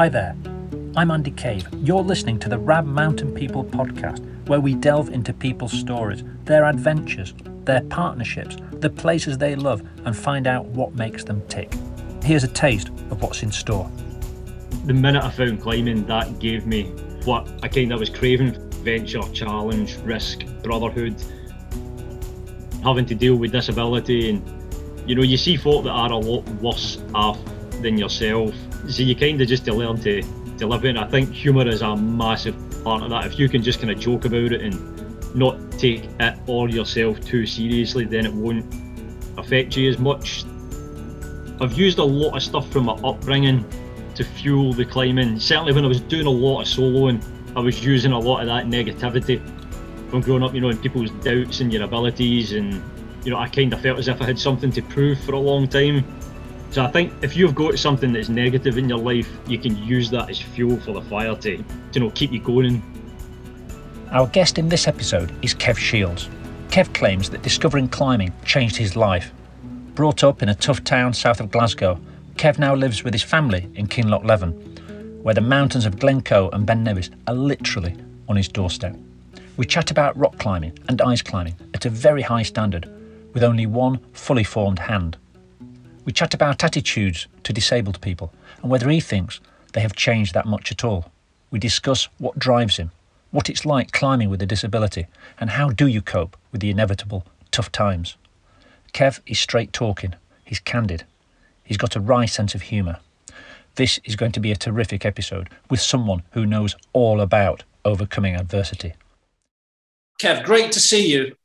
Hi 0.00 0.08
there, 0.08 0.34
I'm 0.96 1.10
Andy 1.10 1.30
Cave. 1.30 1.68
You're 1.82 2.02
listening 2.02 2.38
to 2.38 2.48
the 2.48 2.56
Rab 2.56 2.86
Mountain 2.86 3.34
People 3.34 3.62
podcast, 3.62 4.24
where 4.48 4.58
we 4.58 4.74
delve 4.74 5.10
into 5.10 5.34
people's 5.34 5.72
stories, 5.72 6.24
their 6.46 6.64
adventures, 6.64 7.34
their 7.66 7.82
partnerships, 7.82 8.56
the 8.72 8.88
places 8.88 9.36
they 9.36 9.54
love, 9.56 9.82
and 10.06 10.16
find 10.16 10.46
out 10.46 10.64
what 10.68 10.94
makes 10.94 11.22
them 11.22 11.46
tick. 11.48 11.70
Here's 12.22 12.44
a 12.44 12.48
taste 12.48 12.88
of 12.88 13.20
what's 13.20 13.42
in 13.42 13.52
store. 13.52 13.90
The 14.86 14.94
minute 14.94 15.22
I 15.22 15.28
found 15.28 15.60
climbing, 15.60 16.06
that 16.06 16.38
gave 16.38 16.66
me 16.66 16.84
what 17.26 17.46
I 17.62 17.68
kind 17.68 17.92
of 17.92 18.00
was 18.00 18.08
craving 18.08 18.52
venture, 18.82 19.20
challenge, 19.34 19.96
risk, 19.96 20.46
brotherhood, 20.62 21.22
having 22.82 23.04
to 23.04 23.14
deal 23.14 23.36
with 23.36 23.52
disability. 23.52 24.30
And, 24.30 25.06
you 25.06 25.14
know, 25.14 25.22
you 25.22 25.36
see 25.36 25.58
folk 25.58 25.84
that 25.84 25.90
are 25.90 26.10
a 26.10 26.16
lot 26.16 26.48
worse 26.62 27.02
off 27.14 27.38
than 27.82 27.98
yourself. 27.98 28.54
So 28.88 29.02
you 29.02 29.14
kind 29.14 29.40
of 29.40 29.48
just 29.48 29.64
to 29.66 29.74
learn 29.74 30.00
to, 30.02 30.22
to 30.58 30.66
live. 30.66 30.84
And 30.84 30.98
I 30.98 31.06
think 31.06 31.32
humour 31.32 31.66
is 31.68 31.82
a 31.82 31.96
massive 31.96 32.56
part 32.84 33.02
of 33.02 33.10
that. 33.10 33.26
If 33.26 33.38
you 33.38 33.48
can 33.48 33.62
just 33.62 33.80
kind 33.80 33.90
of 33.90 33.98
joke 33.98 34.24
about 34.24 34.52
it 34.52 34.62
and 34.62 35.34
not 35.34 35.58
take 35.72 36.04
it 36.18 36.38
or 36.46 36.68
yourself 36.68 37.20
too 37.20 37.46
seriously, 37.46 38.04
then 38.04 38.26
it 38.26 38.32
won't 38.32 38.64
affect 39.38 39.76
you 39.76 39.88
as 39.88 39.98
much. 39.98 40.44
I've 41.60 41.72
used 41.72 41.98
a 41.98 42.04
lot 42.04 42.36
of 42.36 42.42
stuff 42.42 42.70
from 42.72 42.86
my 42.86 42.94
upbringing 43.04 43.64
to 44.14 44.24
fuel 44.24 44.72
the 44.72 44.84
climbing. 44.84 45.38
Certainly 45.38 45.74
when 45.74 45.84
I 45.84 45.88
was 45.88 46.00
doing 46.00 46.26
a 46.26 46.30
lot 46.30 46.62
of 46.62 46.66
soloing, 46.66 47.22
I 47.54 47.60
was 47.60 47.84
using 47.84 48.12
a 48.12 48.18
lot 48.18 48.40
of 48.40 48.46
that 48.46 48.66
negativity 48.66 49.40
from 50.10 50.22
growing 50.22 50.42
up, 50.42 50.54
you 50.54 50.60
know, 50.60 50.68
and 50.68 50.80
people's 50.80 51.10
doubts 51.22 51.60
in 51.60 51.70
your 51.70 51.84
abilities 51.84 52.52
and 52.52 52.82
you 53.24 53.30
know, 53.30 53.38
I 53.38 53.48
kind 53.48 53.72
of 53.72 53.80
felt 53.80 53.98
as 53.98 54.08
if 54.08 54.20
I 54.20 54.26
had 54.26 54.38
something 54.38 54.72
to 54.72 54.82
prove 54.82 55.20
for 55.20 55.32
a 55.32 55.38
long 55.38 55.68
time. 55.68 56.04
So 56.70 56.84
I 56.84 56.90
think 56.90 57.12
if 57.20 57.36
you've 57.36 57.56
got 57.56 57.78
something 57.80 58.12
that's 58.12 58.28
negative 58.28 58.78
in 58.78 58.88
your 58.88 58.98
life, 58.98 59.28
you 59.48 59.58
can 59.58 59.76
use 59.76 60.08
that 60.10 60.30
as 60.30 60.40
fuel 60.40 60.78
for 60.78 60.92
the 60.92 61.02
fire 61.02 61.34
to, 61.34 61.56
to 61.56 61.64
you 61.92 62.00
know, 62.00 62.10
keep 62.10 62.30
you 62.30 62.40
going. 62.40 62.80
Our 64.12 64.28
guest 64.28 64.56
in 64.56 64.68
this 64.68 64.86
episode 64.86 65.32
is 65.42 65.52
Kev 65.52 65.76
Shields. 65.76 66.28
Kev 66.68 66.94
claims 66.94 67.28
that 67.30 67.42
discovering 67.42 67.88
climbing 67.88 68.32
changed 68.44 68.76
his 68.76 68.94
life. 68.94 69.32
Brought 69.94 70.22
up 70.22 70.42
in 70.44 70.48
a 70.48 70.54
tough 70.54 70.84
town 70.84 71.12
south 71.12 71.40
of 71.40 71.50
Glasgow, 71.50 72.00
Kev 72.36 72.58
now 72.58 72.76
lives 72.76 73.02
with 73.02 73.14
his 73.14 73.24
family 73.24 73.68
in 73.74 73.88
Kinlochleven, 73.88 75.22
where 75.22 75.34
the 75.34 75.40
mountains 75.40 75.86
of 75.86 75.98
Glencoe 75.98 76.50
and 76.50 76.64
Ben 76.64 76.84
Nevis 76.84 77.10
are 77.26 77.34
literally 77.34 77.96
on 78.28 78.36
his 78.36 78.46
doorstep. 78.46 78.96
We 79.56 79.66
chat 79.66 79.90
about 79.90 80.16
rock 80.16 80.38
climbing 80.38 80.78
and 80.88 81.02
ice 81.02 81.20
climbing 81.20 81.56
at 81.74 81.84
a 81.84 81.90
very 81.90 82.22
high 82.22 82.44
standard, 82.44 82.88
with 83.34 83.42
only 83.42 83.66
one 83.66 83.98
fully 84.12 84.44
formed 84.44 84.78
hand. 84.78 85.16
We 86.04 86.12
chat 86.12 86.34
about 86.34 86.64
attitudes 86.64 87.26
to 87.44 87.52
disabled 87.52 88.00
people 88.00 88.32
and 88.62 88.70
whether 88.70 88.88
he 88.88 89.00
thinks 89.00 89.40
they 89.72 89.80
have 89.80 89.94
changed 89.94 90.34
that 90.34 90.46
much 90.46 90.72
at 90.72 90.84
all. 90.84 91.10
We 91.50 91.58
discuss 91.58 92.08
what 92.18 92.38
drives 92.38 92.76
him, 92.76 92.90
what 93.30 93.50
it's 93.50 93.66
like 93.66 93.92
climbing 93.92 94.30
with 94.30 94.42
a 94.42 94.46
disability, 94.46 95.06
and 95.38 95.50
how 95.50 95.70
do 95.70 95.86
you 95.86 96.02
cope 96.02 96.36
with 96.52 96.60
the 96.60 96.70
inevitable 96.70 97.24
tough 97.50 97.70
times. 97.70 98.16
Kev 98.92 99.20
is 99.26 99.38
straight 99.38 99.72
talking, 99.72 100.14
he's 100.44 100.58
candid, 100.58 101.04
he's 101.64 101.76
got 101.76 101.96
a 101.96 102.00
wry 102.00 102.26
sense 102.26 102.54
of 102.54 102.62
humour. 102.62 102.98
This 103.76 104.00
is 104.04 104.16
going 104.16 104.32
to 104.32 104.40
be 104.40 104.50
a 104.50 104.56
terrific 104.56 105.04
episode 105.04 105.48
with 105.68 105.80
someone 105.80 106.22
who 106.32 106.44
knows 106.44 106.74
all 106.92 107.20
about 107.20 107.62
overcoming 107.84 108.34
adversity. 108.34 108.94
Kev, 110.20 110.44
great 110.44 110.72
to 110.72 110.80
see 110.80 111.10
you. 111.10 111.36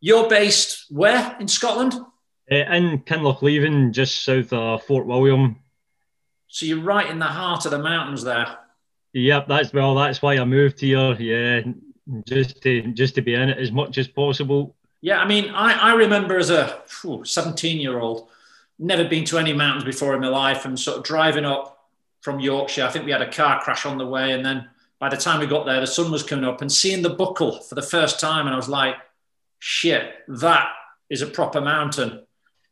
You're 0.00 0.28
based 0.28 0.86
where 0.90 1.36
in 1.40 1.48
Scotland? 1.48 1.94
Uh, 2.50 2.56
in 2.56 2.98
Kinlochleven, 3.00 3.92
just 3.92 4.24
south 4.24 4.52
of 4.52 4.82
Fort 4.82 5.06
William. 5.06 5.56
So 6.48 6.66
you're 6.66 6.82
right 6.82 7.08
in 7.08 7.20
the 7.20 7.26
heart 7.26 7.64
of 7.64 7.70
the 7.70 7.78
mountains 7.78 8.24
there. 8.24 8.58
Yep, 9.12 9.46
that's 9.46 9.72
well. 9.72 9.94
That's 9.94 10.20
why 10.20 10.36
I 10.36 10.44
moved 10.44 10.80
here. 10.80 11.14
Yeah, 11.14 11.62
just 12.26 12.60
to 12.62 12.82
just 12.92 13.14
to 13.16 13.22
be 13.22 13.34
in 13.34 13.50
it 13.50 13.58
as 13.58 13.70
much 13.70 13.98
as 13.98 14.08
possible. 14.08 14.74
Yeah, 15.00 15.20
I 15.20 15.26
mean, 15.26 15.50
I, 15.50 15.90
I 15.90 15.94
remember 15.94 16.38
as 16.38 16.50
a 16.50 16.82
17 17.24 17.80
year 17.80 17.98
old, 18.00 18.28
never 18.78 19.04
been 19.04 19.24
to 19.26 19.38
any 19.38 19.52
mountains 19.52 19.84
before 19.84 20.14
in 20.14 20.20
my 20.20 20.28
life, 20.28 20.64
and 20.64 20.78
sort 20.78 20.98
of 20.98 21.04
driving 21.04 21.44
up 21.44 21.88
from 22.20 22.40
Yorkshire. 22.40 22.84
I 22.84 22.90
think 22.90 23.04
we 23.04 23.12
had 23.12 23.22
a 23.22 23.30
car 23.30 23.60
crash 23.62 23.86
on 23.86 23.96
the 23.96 24.06
way, 24.06 24.32
and 24.32 24.44
then 24.44 24.68
by 24.98 25.08
the 25.08 25.16
time 25.16 25.38
we 25.38 25.46
got 25.46 25.66
there, 25.66 25.80
the 25.80 25.86
sun 25.86 26.10
was 26.10 26.24
coming 26.24 26.44
up, 26.44 26.60
and 26.60 26.70
seeing 26.70 27.02
the 27.02 27.10
buckle 27.10 27.60
for 27.60 27.76
the 27.76 27.82
first 27.82 28.18
time, 28.18 28.46
and 28.46 28.54
I 28.54 28.56
was 28.56 28.68
like, 28.68 28.96
"Shit, 29.60 30.14
that 30.26 30.68
is 31.08 31.22
a 31.22 31.26
proper 31.28 31.60
mountain." 31.60 32.26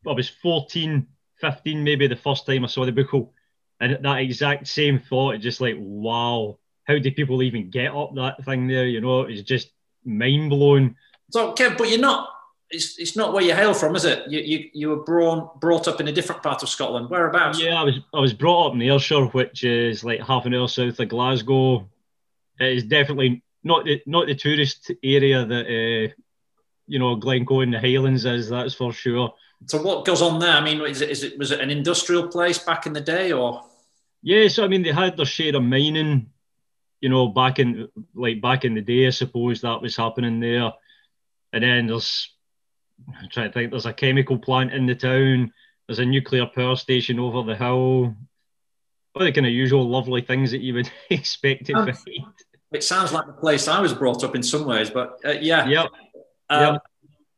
I 0.08 0.12
was 0.12 0.28
14, 0.28 1.06
15, 1.40 1.84
maybe 1.84 2.06
the 2.06 2.16
first 2.16 2.46
time 2.46 2.64
I 2.64 2.68
saw 2.68 2.84
the 2.84 2.92
buckle, 2.92 3.32
and 3.80 3.98
that 4.04 4.20
exact 4.20 4.66
same 4.66 4.98
thought, 4.98 5.38
just 5.40 5.60
like, 5.60 5.76
wow, 5.78 6.58
how 6.84 6.98
do 6.98 7.12
people 7.12 7.42
even 7.42 7.70
get 7.70 7.94
up 7.94 8.14
that 8.14 8.44
thing 8.44 8.66
there? 8.66 8.86
You 8.86 9.00
know, 9.00 9.22
it's 9.22 9.42
just 9.42 9.70
mind 10.04 10.50
blowing. 10.50 10.96
So, 11.30 11.52
Kev, 11.52 11.76
but 11.76 11.90
you're 11.90 12.00
not. 12.00 12.30
It's, 12.70 12.98
it's 12.98 13.16
not 13.16 13.32
where 13.32 13.42
you 13.42 13.54
hail 13.54 13.72
from, 13.72 13.96
is 13.96 14.04
it? 14.04 14.28
You, 14.28 14.40
you, 14.40 14.70
you 14.74 14.88
were 14.90 15.02
brought, 15.02 15.58
brought 15.58 15.88
up 15.88 16.00
in 16.00 16.08
a 16.08 16.12
different 16.12 16.42
part 16.42 16.62
of 16.62 16.68
Scotland. 16.68 17.08
Whereabouts? 17.08 17.62
Yeah, 17.62 17.80
I 17.80 17.82
was 17.82 17.98
I 18.12 18.20
was 18.20 18.34
brought 18.34 18.68
up 18.68 18.74
in 18.74 18.82
Ayrshire, 18.82 19.26
which 19.26 19.64
is 19.64 20.04
like 20.04 20.20
half 20.20 20.44
an 20.44 20.54
hour 20.54 20.68
south 20.68 21.00
of 21.00 21.08
Glasgow. 21.08 21.88
It 22.60 22.76
is 22.76 22.84
definitely 22.84 23.42
not 23.64 23.84
the 23.84 24.02
not 24.06 24.26
the 24.26 24.34
tourist 24.34 24.90
area 25.02 25.46
that 25.46 25.66
uh, 25.66 26.12
you 26.86 26.98
know 26.98 27.16
Glencoe 27.16 27.60
and 27.60 27.72
the 27.72 27.80
Highlands 27.80 28.26
is. 28.26 28.50
That's 28.50 28.74
for 28.74 28.92
sure. 28.92 29.32
So 29.66 29.82
what 29.82 30.04
goes 30.04 30.22
on 30.22 30.38
there? 30.38 30.52
I 30.52 30.60
mean, 30.60 30.80
is 30.82 31.00
it, 31.00 31.10
is 31.10 31.24
it 31.24 31.38
was 31.38 31.50
it 31.50 31.60
an 31.60 31.70
industrial 31.70 32.28
place 32.28 32.58
back 32.58 32.86
in 32.86 32.92
the 32.92 33.00
day, 33.00 33.32
or? 33.32 33.64
Yeah, 34.22 34.48
so 34.48 34.64
I 34.64 34.68
mean, 34.68 34.82
they 34.82 34.92
had 34.92 35.16
their 35.16 35.26
share 35.26 35.56
of 35.56 35.62
mining. 35.62 36.30
You 37.00 37.08
know, 37.08 37.28
back 37.28 37.58
in 37.58 37.88
like 38.14 38.40
back 38.40 38.64
in 38.64 38.74
the 38.74 38.80
day, 38.80 39.06
I 39.06 39.10
suppose 39.10 39.60
that 39.60 39.82
was 39.82 39.96
happening 39.96 40.40
there. 40.40 40.72
And 41.52 41.64
then 41.64 41.86
there's, 41.86 42.34
I'm 43.08 43.28
trying 43.30 43.48
to 43.48 43.52
think, 43.52 43.70
there's 43.70 43.86
a 43.86 43.92
chemical 43.92 44.38
plant 44.38 44.72
in 44.72 44.86
the 44.86 44.94
town. 44.94 45.52
There's 45.86 45.98
a 45.98 46.04
nuclear 46.04 46.46
power 46.46 46.76
station 46.76 47.18
over 47.18 47.42
the 47.42 47.56
hill. 47.56 48.14
All 49.14 49.24
the 49.24 49.32
kind 49.32 49.46
of 49.46 49.52
usual 49.52 49.88
lovely 49.88 50.20
things 50.20 50.50
that 50.50 50.60
you 50.60 50.74
would 50.74 50.90
expect 51.10 51.66
to 51.66 51.74
um, 51.74 51.86
find. 51.86 52.26
It 52.72 52.84
sounds 52.84 53.12
like 53.12 53.26
the 53.26 53.32
place 53.32 53.66
I 53.66 53.80
was 53.80 53.94
brought 53.94 54.22
up 54.22 54.34
in 54.34 54.42
some 54.42 54.66
ways, 54.66 54.90
but 54.90 55.18
uh, 55.24 55.32
yeah. 55.40 55.66
Yep. 55.66 55.86
Um, 56.50 56.74
yep. 56.74 56.82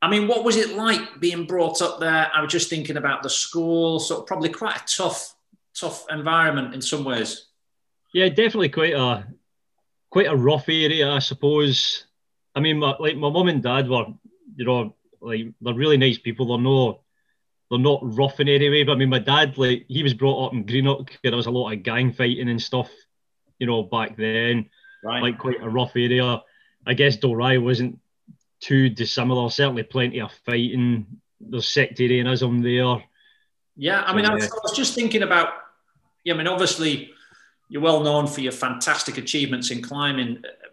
I 0.03 0.09
mean, 0.09 0.28
what 0.28 0.44
was 0.44 0.56
it 0.56 0.77
like 0.77 1.21
being 1.21 1.47
brought 1.47 1.83
up 1.83 2.00
there? 2.00 2.31
I 2.34 2.41
was 2.41 2.50
just 2.50 2.71
thinking 2.71 2.97
about 2.97 3.22
the 3.22 3.31
school, 3.31 4.00
so 4.00 4.22
probably 4.22 4.49
quite 4.49 4.77
a 4.77 4.84
tough, 4.87 5.34
tough 5.75 6.06
environment 6.11 6.75
in 6.75 6.81
some 6.81 7.05
ways. 7.05 7.49
Yeah, 8.15 8.28
definitely 8.28 8.71
quite 8.71 8.94
a 8.94 9.27
quite 10.11 10.27
a 10.27 10.37
rough 10.37 10.69
area, 10.69 11.11
I 11.11 11.19
suppose. 11.19 12.06
I 12.55 12.61
mean, 12.61 12.78
my, 12.78 12.97
like 12.99 13.16
my 13.16 13.31
mum 13.31 13.49
and 13.49 13.62
dad 13.62 13.88
were, 13.88 14.06
you 14.56 14.65
know, 14.65 14.97
like 15.21 15.47
they're 15.61 15.75
really 15.75 15.99
nice 15.99 16.19
people. 16.19 16.49
They're 16.49 16.59
no, 16.59 17.03
they're 17.71 17.78
not 17.78 18.00
rough 18.03 18.41
in 18.41 18.49
any 18.49 18.71
way. 18.71 18.82
But 18.82 18.93
I 18.93 18.97
mean, 18.97 19.11
my 19.11 19.19
dad, 19.19 19.59
like 19.59 19.84
he 19.88 20.03
was 20.03 20.15
brought 20.15 20.47
up 20.47 20.53
in 20.55 20.65
Greenock. 20.65 21.11
There 21.22 21.37
was 21.37 21.47
a 21.47 21.50
lot 21.50 21.72
of 21.72 21.82
gang 21.82 22.12
fighting 22.12 22.49
and 22.49 22.61
stuff, 22.61 22.91
you 23.59 23.67
know, 23.67 23.82
back 23.82 24.17
then. 24.17 24.71
Right. 25.05 25.22
Like 25.22 25.38
quite 25.38 25.62
a 25.62 25.69
rough 25.69 25.93
area. 25.94 26.43
I 26.87 26.94
guess 26.94 27.19
Dalry 27.19 27.62
wasn't 27.62 27.99
too 28.60 28.88
dissimilar. 28.88 29.50
Certainly, 29.50 29.84
plenty 29.84 30.21
of 30.21 30.32
fighting. 30.44 31.06
There's 31.41 31.72
sectarianism 31.72 32.62
there. 32.62 33.03
Yeah, 33.76 34.03
I 34.03 34.15
mean, 34.15 34.26
I, 34.26 34.34
was, 34.34 34.44
I 34.44 34.59
was 34.62 34.76
just 34.76 34.94
thinking 34.94 35.22
about. 35.22 35.48
Yeah, 36.25 36.34
I 36.34 36.37
mean, 36.37 36.47
obviously, 36.47 37.10
you're 37.70 37.82
well 37.82 38.00
known 38.00 38.26
for 38.26 38.43
your 38.43 38.53
fantastic 38.53 39.16
achievements 39.16 39.70
in 39.70 39.81
climbing 39.81 40.43
uh, 40.44 40.66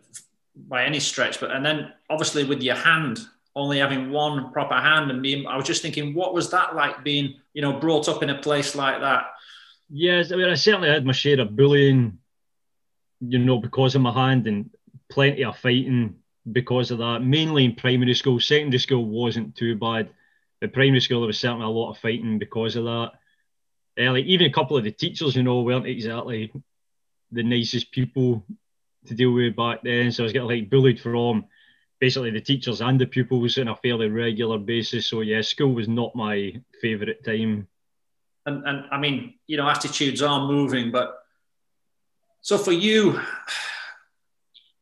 by 0.67 0.83
any 0.83 0.99
stretch, 0.99 1.39
but 1.39 1.51
and 1.51 1.65
then 1.65 1.93
obviously 2.09 2.43
with 2.43 2.61
your 2.61 2.75
hand, 2.75 3.19
only 3.55 3.79
having 3.79 4.11
one 4.11 4.51
proper 4.51 4.75
hand, 4.75 5.09
and 5.09 5.21
being, 5.21 5.47
I 5.47 5.55
was 5.55 5.65
just 5.65 5.81
thinking, 5.81 6.13
what 6.13 6.33
was 6.33 6.49
that 6.51 6.75
like 6.75 7.03
being, 7.03 7.35
you 7.53 7.61
know, 7.61 7.73
brought 7.79 8.09
up 8.09 8.23
in 8.23 8.29
a 8.29 8.37
place 8.39 8.75
like 8.75 8.99
that? 9.01 9.27
Yes, 9.89 10.31
I 10.31 10.35
mean, 10.35 10.49
I 10.49 10.55
certainly 10.55 10.89
had 10.89 11.05
my 11.05 11.13
share 11.13 11.39
of 11.39 11.55
bullying, 11.55 12.17
you 13.21 13.39
know, 13.39 13.59
because 13.59 13.95
of 13.95 14.01
my 14.01 14.11
hand, 14.11 14.47
and 14.47 14.69
plenty 15.09 15.45
of 15.45 15.57
fighting 15.57 16.15
because 16.51 16.91
of 16.91 16.99
that. 16.99 17.19
Mainly 17.23 17.65
in 17.65 17.75
primary 17.75 18.13
school. 18.13 18.39
Secondary 18.39 18.79
school 18.79 19.05
wasn't 19.05 19.55
too 19.55 19.75
bad. 19.75 20.09
But 20.59 20.73
primary 20.73 21.01
school, 21.01 21.21
there 21.21 21.27
was 21.27 21.39
certainly 21.39 21.65
a 21.65 21.69
lot 21.69 21.91
of 21.91 21.97
fighting 21.99 22.39
because 22.39 22.75
of 22.75 22.85
that. 22.85 23.11
Uh, 23.99 24.11
like 24.11 24.25
even 24.25 24.47
a 24.47 24.53
couple 24.53 24.77
of 24.77 24.83
the 24.83 24.91
teachers, 24.91 25.35
you 25.35 25.43
know, 25.43 25.61
weren't 25.61 25.87
exactly 25.87 26.51
the 27.31 27.43
nicest 27.43 27.91
people 27.91 28.45
to 29.05 29.15
deal 29.15 29.31
with 29.31 29.55
back 29.55 29.81
then. 29.83 30.11
So 30.11 30.23
I 30.23 30.25
was 30.25 30.33
getting 30.33 30.47
like 30.47 30.69
bullied 30.69 30.99
from 30.99 31.45
basically 31.99 32.31
the 32.31 32.41
teachers 32.41 32.81
and 32.81 32.99
the 32.99 33.05
pupils 33.05 33.57
on 33.57 33.67
a 33.67 33.75
fairly 33.75 34.09
regular 34.09 34.57
basis. 34.57 35.07
So 35.07 35.21
yeah, 35.21 35.41
school 35.41 35.73
was 35.73 35.87
not 35.87 36.15
my 36.15 36.59
favourite 36.81 37.23
time. 37.23 37.67
And 38.45 38.65
and 38.65 38.85
I 38.91 38.97
mean, 38.97 39.35
you 39.47 39.57
know, 39.57 39.69
attitudes 39.69 40.21
are 40.21 40.47
moving, 40.47 40.91
but 40.91 41.23
so 42.41 42.57
for 42.57 42.71
you, 42.71 43.19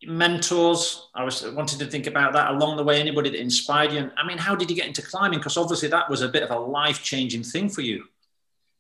mentors. 0.07 1.09
I 1.13 1.23
was 1.23 1.49
wanting 1.51 1.79
to 1.79 1.85
think 1.85 2.07
about 2.07 2.33
that 2.33 2.51
along 2.51 2.77
the 2.77 2.83
way 2.83 2.99
anybody 2.99 3.29
that 3.29 3.39
inspired 3.39 3.91
you. 3.91 4.11
I 4.17 4.25
mean 4.25 4.37
how 4.37 4.55
did 4.55 4.69
you 4.69 4.75
get 4.75 4.87
into 4.87 5.01
climbing? 5.01 5.39
Because 5.39 5.57
obviously 5.57 5.89
that 5.89 6.09
was 6.09 6.21
a 6.21 6.29
bit 6.29 6.43
of 6.43 6.51
a 6.51 6.59
life 6.59 7.03
changing 7.03 7.43
thing 7.43 7.69
for 7.69 7.81
you. 7.81 8.05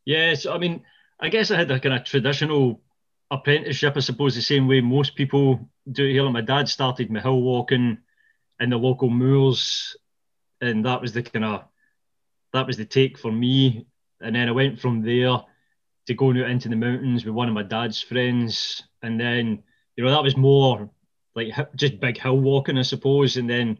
Yes 0.05 0.45
i 0.45 0.57
mean 0.57 0.83
i 1.19 1.29
guess 1.29 1.49
i 1.49 1.57
had 1.57 1.71
a 1.71 1.79
kind 1.79 1.95
of 1.95 2.03
traditional 2.03 2.79
apprenticeship, 3.31 3.93
I 3.95 3.99
suppose, 3.99 4.35
the 4.35 4.41
same 4.41 4.67
way 4.67 4.81
most 4.81 5.15
people 5.15 5.69
do 5.91 6.07
here. 6.07 6.23
Like 6.23 6.33
my 6.33 6.41
dad 6.41 6.69
started 6.69 7.11
my 7.11 7.21
hill 7.21 7.41
walking 7.41 7.97
in 8.59 8.69
the 8.69 8.77
local 8.77 9.09
moors, 9.09 9.95
and 10.61 10.85
that 10.85 11.01
was 11.01 11.13
the 11.13 11.23
kind 11.23 11.45
of 11.45 11.63
that 12.53 12.67
was 12.67 12.77
the 12.77 12.85
take 12.85 13.17
for 13.17 13.31
me. 13.31 13.87
And 14.21 14.35
then 14.35 14.47
I 14.47 14.51
went 14.51 14.79
from 14.79 15.01
there 15.01 15.41
to 16.07 16.13
going 16.13 16.39
out 16.39 16.49
into 16.49 16.69
the 16.69 16.75
mountains 16.75 17.25
with 17.25 17.33
one 17.33 17.47
of 17.47 17.53
my 17.53 17.63
dad's 17.63 18.01
friends, 18.01 18.83
and 19.01 19.19
then 19.19 19.63
you 19.95 20.03
know 20.03 20.11
that 20.11 20.23
was 20.23 20.37
more 20.37 20.89
like 21.35 21.53
just 21.75 21.99
big 21.99 22.17
hill 22.17 22.39
walking, 22.39 22.77
I 22.77 22.83
suppose. 22.83 23.37
And 23.37 23.49
then 23.49 23.77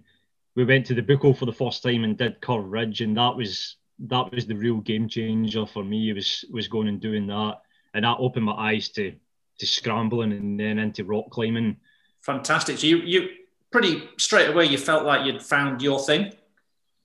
we 0.56 0.66
went 0.66 0.86
to 0.88 0.94
the 0.94 1.02
Buachaille 1.02 1.38
for 1.38 1.46
the 1.46 1.54
first 1.54 1.84
time 1.84 2.04
and 2.04 2.18
did 2.18 2.42
Curve 2.42 2.66
Ridge, 2.66 3.02
and 3.02 3.18
that 3.18 3.36
was 3.36 3.78
that 4.00 4.31
was 4.34 4.46
the 4.46 4.56
real 4.56 4.78
game 4.78 5.07
changer 5.07 5.66
for 5.66 5.84
me. 5.84 6.10
It 6.10 6.13
Was 6.13 6.46
was 6.52 6.68
going 6.68 6.88
and 6.88 7.00
doing 7.00 7.28
that, 7.28 7.62
and 7.94 8.06
that 8.06 8.18
opened 8.19 8.46
my 8.46 8.54
eyes 8.54 8.90
to 8.90 9.13
to 9.60 9.66
scrambling 9.66 10.34
and 10.34 10.60
then 10.60 10.80
into 10.80 11.06
rock 11.06 11.30
climbing. 11.30 11.78
Fantastic. 12.22 12.78
So 12.78 12.88
you 12.88 12.98
you 12.98 13.30
pretty 13.72 14.10
straight 14.18 14.50
away 14.50 14.66
you 14.66 14.78
felt 14.78 15.06
like 15.06 15.25
you'd 15.25 15.42
found 15.42 15.81
your 15.81 16.00
thing. 16.00 16.34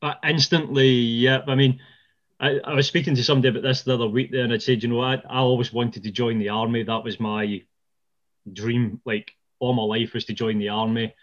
Uh, 0.03 0.15
instantly, 0.27 0.89
yeah. 0.89 1.43
I 1.47 1.55
mean, 1.55 1.81
I, 2.39 2.59
I 2.65 2.75
was 2.75 2.87
speaking 2.87 3.15
to 3.17 3.25
somebody 3.25 3.49
about 3.49 3.63
this 3.63 3.83
the 3.83 3.95
other 3.95 4.09
week 4.09 4.33
there, 4.33 4.45
and 4.45 4.53
I 4.53 4.59
said, 4.59 4.83
you 4.83 4.89
know, 4.89 5.01
I, 5.01 5.17
I 5.29 5.39
always 5.39 5.73
wanted 5.73 6.05
to 6.05 6.11
join 6.11 6.39
the 6.39 6.49
army. 6.49 6.83
That 6.83 7.05
was 7.05 7.21
my 7.21 7.63
dream. 8.51 9.01
Like 9.05 9.33
all 9.61 9.75
my 9.75 9.83
life 9.83 10.15
was 10.15 10.25
to 10.25 10.33
join 10.33 10.59
the 10.59 10.71
army, 10.71 11.15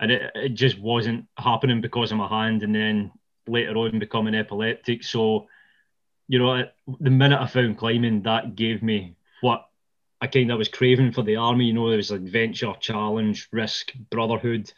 and 0.00 0.10
it, 0.10 0.32
it 0.34 0.48
just 0.54 0.78
wasn't 0.80 1.26
happening 1.36 1.80
because 1.80 2.10
of 2.10 2.18
my 2.18 2.26
hand. 2.26 2.62
And 2.62 2.74
then 2.74 3.12
later 3.46 3.76
on, 3.76 3.98
becoming 3.98 4.34
epileptic. 4.34 5.04
So, 5.04 5.46
you 6.26 6.38
know, 6.38 6.64
the 7.00 7.10
minute 7.10 7.40
I 7.40 7.46
found 7.46 7.78
climbing, 7.78 8.22
that 8.22 8.56
gave 8.56 8.82
me 8.82 9.16
what 9.42 9.66
I 10.20 10.26
kind 10.26 10.50
of 10.50 10.58
was 10.58 10.68
craving 10.68 11.12
for 11.12 11.22
the 11.22 11.36
army. 11.36 11.66
You 11.66 11.74
know, 11.74 11.88
there 11.88 11.96
was 11.96 12.10
adventure, 12.10 12.72
challenge, 12.80 13.48
risk, 13.52 13.92
brotherhood, 14.10 14.72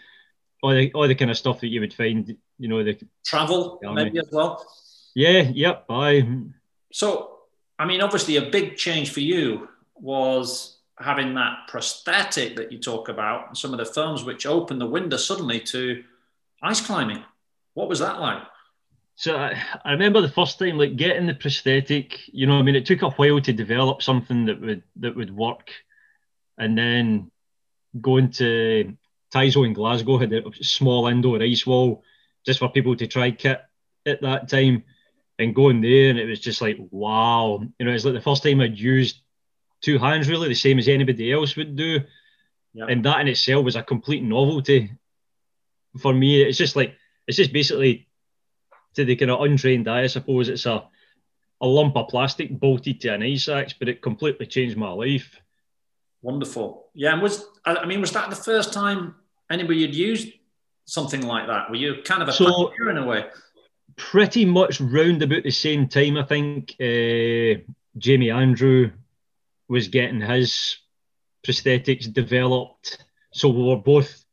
all 0.63 0.71
the 0.71 0.93
all 0.93 1.09
the 1.09 1.15
kind 1.15 1.31
of 1.31 1.39
stuff 1.39 1.61
that 1.61 1.69
you 1.69 1.81
would 1.81 1.95
find. 1.95 2.37
You 2.59 2.69
know, 2.69 2.83
the 2.83 2.99
travel 3.25 3.79
the 3.81 3.93
maybe 3.93 4.19
as 4.19 4.29
well. 4.33 4.67
Yeah. 5.15 5.51
Yep. 5.55 5.85
I. 5.89 6.29
So, 6.93 7.39
I 7.79 7.87
mean, 7.87 8.01
obviously, 8.01 8.37
a 8.37 8.51
big 8.51 8.77
change 8.77 9.11
for 9.11 9.21
you 9.21 9.69
was 9.95 10.79
having 10.99 11.35
that 11.35 11.67
prosthetic 11.69 12.57
that 12.57 12.71
you 12.71 12.79
talk 12.79 13.09
about, 13.09 13.49
and 13.49 13.59
some 13.59 13.73
of 13.73 13.79
the 13.79 13.85
films 13.85 14.25
which 14.25 14.47
opened 14.47 14.81
the 14.81 14.87
window 14.87 15.17
suddenly 15.17 15.61
to 15.61 16.03
ice 16.63 16.81
climbing. 16.81 17.23
What 17.75 17.89
was 17.89 17.99
that 17.99 18.21
like? 18.21 18.43
So 19.17 19.37
I, 19.37 19.61
I 19.85 19.93
remember 19.93 20.21
the 20.21 20.29
first 20.29 20.59
time, 20.59 20.79
like 20.79 20.97
getting 20.97 21.27
the 21.27 21.35
prosthetic. 21.35 22.21
You 22.29 22.47
know, 22.47 22.59
I 22.59 22.63
mean, 22.63 22.77
it 22.77 22.87
took 22.87 23.03
a 23.03 23.11
while 23.11 23.41
to 23.41 23.53
develop 23.53 24.03
something 24.03 24.47
that 24.47 24.61
would 24.61 24.83
that 24.97 25.15
would 25.15 25.35
work, 25.35 25.71
and 26.59 26.77
then 26.77 27.31
going 28.01 28.31
to 28.33 28.97
Tiso 29.33 29.67
in 29.67 29.73
Glasgow 29.73 30.19
had 30.19 30.33
a 30.33 30.43
small 30.63 31.07
indoor 31.07 31.41
ice 31.43 31.67
wall 31.67 32.03
just 32.45 32.59
for 32.59 32.69
people 32.69 32.97
to 32.97 33.07
try 33.07 33.31
kit 33.31 33.63
at 34.07 34.21
that 34.23 34.49
time, 34.49 34.85
and 35.39 35.55
going 35.55 35.81
there, 35.81 36.11
and 36.11 36.19
it 36.19 36.27
was 36.27 36.41
just 36.41 36.61
like 36.61 36.79
wow. 36.91 37.61
You 37.79 37.87
know, 37.87 37.93
it's 37.93 38.05
like 38.05 38.15
the 38.15 38.21
first 38.21 38.43
time 38.43 38.61
I'd 38.61 38.79
used 38.79 39.21
two 39.85 39.99
hands, 39.99 40.29
really, 40.29 40.49
the 40.49 40.55
same 40.55 40.79
as 40.79 40.89
anybody 40.89 41.33
else 41.33 41.57
would 41.57 41.77
do, 41.77 42.01
yep. 42.73 42.89
and 42.89 43.05
that 43.05 43.21
in 43.21 43.29
itself 43.29 43.65
was 43.65 43.77
a 43.77 43.83
complete 43.83 44.23
novelty 44.23 44.91
for 46.01 46.15
me. 46.15 46.43
It's 46.43 46.59
just 46.59 46.77
like 46.77 46.97
it's 47.27 47.37
just 47.37 47.53
basically 47.53 48.09
to 48.95 49.05
the 49.05 49.17
kind 49.17 49.31
of 49.31 49.43
untrained 49.43 49.89
eye, 49.89 50.03
I 50.03 50.07
suppose 50.07 50.49
it's 50.49 50.67
a 50.67 50.85
a 51.61 51.67
lump 51.67 51.97
of 51.97 52.09
plastic 52.09 52.59
bolted 52.59 53.01
to 53.01 53.15
an 53.15 53.23
ice 53.23 53.49
axe, 53.49 53.75
but 53.79 53.89
it 53.89 54.03
completely 54.03 54.47
changed 54.47 54.77
my 54.77 54.91
life. 54.91 55.41
Wonderful. 56.23 56.89
Yeah, 56.95 57.13
and 57.13 57.23
was 57.23 57.45
I 57.65 57.87
mean, 57.87 58.01
was 58.01 58.13
that 58.13 58.31
the 58.31 58.37
first 58.37 58.73
time 58.73 59.15
anybody 59.51 59.83
had 59.83 59.95
used 59.95 60.33
something 60.87 61.23
like 61.23 61.47
that? 61.47 61.71
Were 61.71 61.77
you 61.77 62.03
kind 62.05 62.23
of 62.23 62.29
a 62.29 62.33
so, 62.33 62.73
in 62.89 62.99
a 62.99 63.07
way? 63.07 63.27
Pretty 63.97 64.45
much 64.45 64.81
round 64.81 65.23
about 65.23 65.45
the 65.45 65.51
same 65.51 65.89
time, 65.89 66.17
I 66.17 66.25
think 66.25 66.75
uh, 66.81 67.63
Jamie 67.97 68.31
Andrew 68.31 68.91
was 69.69 69.89
getting 69.89 70.21
his 70.21 70.79
prosthetics 71.47 72.13
developed. 72.13 73.05
So 73.33 73.49
we 73.49 73.63
were 73.63 73.77
both, 73.77 74.25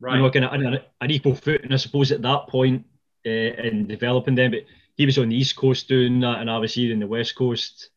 right. 0.00 0.16
you 0.16 0.22
know, 0.22 0.30
kind 0.30 0.44
of 0.44 0.52
an, 0.52 0.78
an 1.00 1.10
equal 1.10 1.34
footing, 1.34 1.72
I 1.72 1.76
suppose, 1.76 2.12
at 2.12 2.22
that 2.22 2.48
point 2.48 2.84
uh, 3.26 3.30
in 3.30 3.86
developing 3.86 4.34
them. 4.34 4.52
But 4.52 4.64
he 4.96 5.06
was 5.06 5.18
on 5.18 5.28
the 5.28 5.36
East 5.36 5.56
Coast 5.56 5.88
doing 5.88 6.20
that, 6.20 6.40
and 6.40 6.50
I 6.50 6.58
was 6.58 6.74
here 6.74 6.92
in 6.92 7.00
the 7.00 7.06
West 7.06 7.34
Coast. 7.34 7.90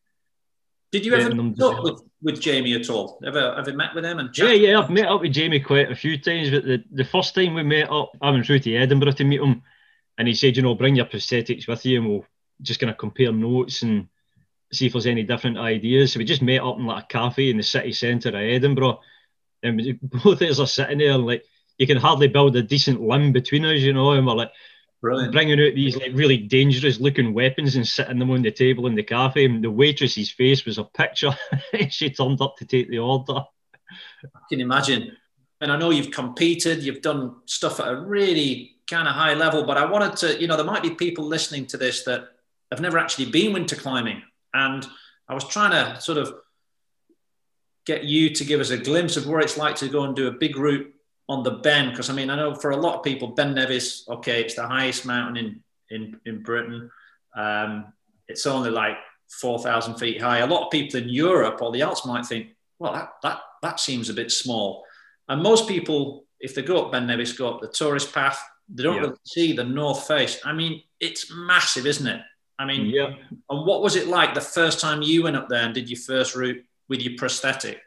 Did 0.92 1.06
you 1.06 1.14
ever 1.16 1.36
meet 1.36 1.60
up 1.62 1.84
with, 1.84 2.02
with 2.22 2.40
Jamie 2.40 2.74
at 2.74 2.90
all? 2.90 3.20
Ever 3.26 3.56
ever 3.58 3.74
met 3.74 3.94
with 3.94 4.06
him? 4.06 4.20
And 4.20 4.38
yeah, 4.38 4.52
yeah, 4.52 4.80
I've 4.80 4.90
met 4.90 5.08
up 5.08 5.22
with 5.22 5.34
Jamie 5.34 5.60
quite 5.60 5.92
a 5.92 5.96
few 5.96 6.18
times. 6.18 6.50
But 6.50 6.64
the, 6.64 6.84
the 6.92 7.04
first 7.04 7.36
time 7.36 7.56
we 7.56 7.64
met 7.64 7.92
up, 7.92 8.12
I 8.22 8.32
went 8.32 8.46
through 8.46 8.60
to 8.60 8.76
Edinburgh 8.76 9.12
to 9.12 9.24
meet 9.26 9.42
him, 9.42 9.64
and 10.18 10.28
he 10.28 10.34
said, 10.34 10.56
you 10.56 10.64
know, 10.64 10.76
bring 10.76 10.96
your 10.96 11.06
prosthetics 11.06 11.68
with 11.68 11.86
you, 11.86 12.00
and 12.00 12.10
we'll 12.10 12.26
just 12.62 12.80
kind 12.80 12.90
of 12.90 12.98
compare 12.98 13.32
notes 13.32 13.84
and 13.84 14.08
see 14.72 14.88
if 14.88 14.94
there's 14.94 15.06
any 15.06 15.24
different 15.24 15.58
ideas. 15.58 16.14
So 16.14 16.20
we 16.20 16.26
just 16.26 16.42
met 16.42 16.62
up 16.62 16.78
in 16.78 16.86
like 16.86 17.06
a 17.06 17.08
cafe 17.08 17.50
in 17.50 17.58
the 17.58 17.64
city 17.64 17.92
centre 17.92 18.30
of 18.30 18.36
Edinburgh, 18.36 19.00
and 19.64 20.00
both 20.02 20.42
of 20.42 20.50
us 20.50 20.60
are 20.60 20.68
sitting 20.68 21.00
there, 21.00 21.14
and 21.14 21.26
like 21.26 21.44
you 21.78 21.88
can 21.88 21.98
hardly 21.98 22.28
build 22.28 22.56
a 22.56 22.64
decent 22.64 23.02
limb 23.02 23.32
between 23.32 23.66
us, 23.66 23.80
you 23.80 23.94
know, 23.94 24.12
and 24.12 24.26
we're 24.26 24.34
like 24.34 24.52
Brilliant. 25.02 25.32
bringing 25.32 25.60
out 25.60 25.76
these 25.76 25.96
like 25.96 26.12
really 26.14 26.38
dangerous 26.38 27.00
looking 27.00 27.34
weapons 27.34 27.76
and 27.76 27.88
sitting 27.88 28.18
them 28.18 28.32
on 28.32 28.42
the 28.42 28.52
table 28.52 28.88
in 28.88 28.96
the 28.96 29.04
cafe. 29.04 29.46
And 29.46 29.64
the 29.64 29.70
waitress's 29.70 30.32
face 30.32 30.66
was 30.66 30.80
a 30.80 30.84
picture. 30.84 31.36
she 31.90 32.10
turned 32.10 32.42
up 32.42 32.58
to 32.58 32.66
take 32.66 32.90
the 32.90 33.00
order. 33.00 33.34
I 33.36 34.40
can 34.50 34.60
imagine. 34.60 35.16
And 35.62 35.72
I 35.72 35.78
know 35.78 35.92
you've 35.92 36.12
competed, 36.12 36.84
you've 36.84 37.02
done 37.02 37.38
stuff 37.46 37.80
at 37.80 37.88
a 37.88 37.96
really 37.96 38.78
kind 38.90 39.08
of 39.08 39.14
high 39.14 39.34
level, 39.34 39.66
but 39.66 39.78
I 39.78 39.86
wanted 39.86 40.16
to, 40.18 40.40
you 40.40 40.48
know, 40.48 40.56
there 40.56 40.66
might 40.66 40.84
be 40.84 40.92
people 40.92 41.26
listening 41.26 41.66
to 41.68 41.78
this 41.78 42.04
that 42.04 42.28
have 42.72 42.82
never 42.82 42.98
actually 42.98 43.30
been 43.30 43.54
winter 43.54 43.76
climbing. 43.76 44.22
And 44.58 44.86
I 45.30 45.34
was 45.34 45.48
trying 45.48 45.72
to 45.72 46.02
sort 46.02 46.18
of 46.18 46.34
get 47.86 48.04
you 48.04 48.30
to 48.32 48.44
give 48.44 48.60
us 48.60 48.72
a 48.72 48.78
glimpse 48.78 49.16
of 49.18 49.28
where 49.28 49.40
it's 49.40 49.58
like 49.58 49.76
to 49.78 49.88
go 49.88 50.04
and 50.04 50.16
do 50.16 50.28
a 50.28 50.32
big 50.32 50.58
route 50.58 50.94
on 51.30 51.44
the 51.44 51.52
Ben, 51.52 51.90
because 51.90 52.10
I 52.10 52.14
mean, 52.14 52.30
I 52.30 52.36
know 52.36 52.56
for 52.56 52.72
a 52.72 52.78
lot 52.78 52.96
of 52.98 53.04
people, 53.04 53.30
Ben 53.30 53.54
Nevis, 53.54 54.08
okay, 54.08 54.42
it's 54.42 54.56
the 54.56 54.68
highest 54.68 55.06
mountain 55.06 55.38
in 55.38 55.64
in 55.90 56.20
in 56.26 56.44
Britain. 56.44 56.90
Um, 57.36 57.94
it's 58.28 58.46
only 58.46 58.72
like 58.72 58.98
four 59.42 59.60
thousand 59.60 59.96
feet 59.96 60.22
high. 60.22 60.40
A 60.40 60.48
lot 60.48 60.66
of 60.66 60.72
people 60.72 61.00
in 61.00 61.10
Europe 61.10 61.62
or 61.62 61.72
the 61.72 61.82
Alps 61.82 62.06
might 62.06 62.26
think, 62.26 62.56
well, 62.80 62.94
that 62.94 63.10
that 63.24 63.40
that 63.62 63.80
seems 63.80 64.10
a 64.10 64.14
bit 64.14 64.32
small. 64.32 64.86
And 65.28 65.44
most 65.44 65.68
people, 65.68 66.26
if 66.40 66.56
they 66.56 66.62
go 66.62 66.86
up 66.86 66.92
Ben 66.92 67.08
Nevis, 67.08 67.34
go 67.34 67.50
up 67.54 67.62
the 67.62 67.68
tourist 67.68 68.14
path. 68.14 68.40
They 68.70 68.84
don't 68.84 68.96
yeah. 68.96 69.02
really 69.02 69.16
see 69.24 69.54
the 69.54 69.64
north 69.64 70.08
face. 70.08 70.40
I 70.44 70.54
mean, 70.54 70.84
it's 71.00 71.32
massive, 71.32 71.86
isn't 71.86 72.08
it? 72.08 72.22
I 72.60 72.66
mean, 72.66 72.88
yeah. 72.88 73.14
And 73.50 73.66
what 73.66 73.82
was 73.82 73.96
it 73.96 74.08
like 74.08 74.34
the 74.34 74.42
first 74.42 74.80
time 74.80 75.02
you 75.02 75.24
went 75.24 75.36
up 75.36 75.48
there 75.48 75.64
and 75.64 75.74
did 75.74 75.90
your 75.90 76.00
first 76.00 76.36
route 76.36 76.64
with 76.90 77.02
your 77.02 77.16
prosthetic? 77.18 77.82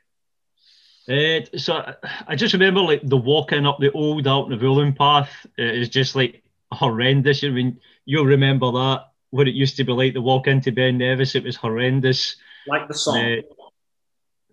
Uh, 1.08 1.40
so 1.56 1.94
I 2.26 2.36
just 2.36 2.52
remember 2.52 2.80
like 2.80 3.00
the 3.02 3.16
walking 3.16 3.66
up 3.66 3.78
the 3.80 3.90
old 3.92 4.26
Allt 4.28 4.52
a' 4.52 4.56
Mhuilinn 4.56 4.96
path 4.96 5.30
is 5.58 5.88
just 5.88 6.14
like 6.14 6.42
horrendous. 6.70 7.42
I 7.42 7.48
mean, 7.48 7.80
you'll 8.04 8.26
remember 8.26 8.70
that 8.70 9.06
what 9.30 9.48
it 9.48 9.54
used 9.54 9.76
to 9.78 9.84
be 9.84 9.92
like 9.92 10.14
the 10.14 10.20
walk 10.20 10.46
into 10.46 10.70
Ben 10.70 10.98
Nevis. 10.98 11.34
It 11.34 11.44
was 11.44 11.56
horrendous. 11.56 12.36
Like 12.66 12.86
the 12.86 12.94
song. 12.94 13.42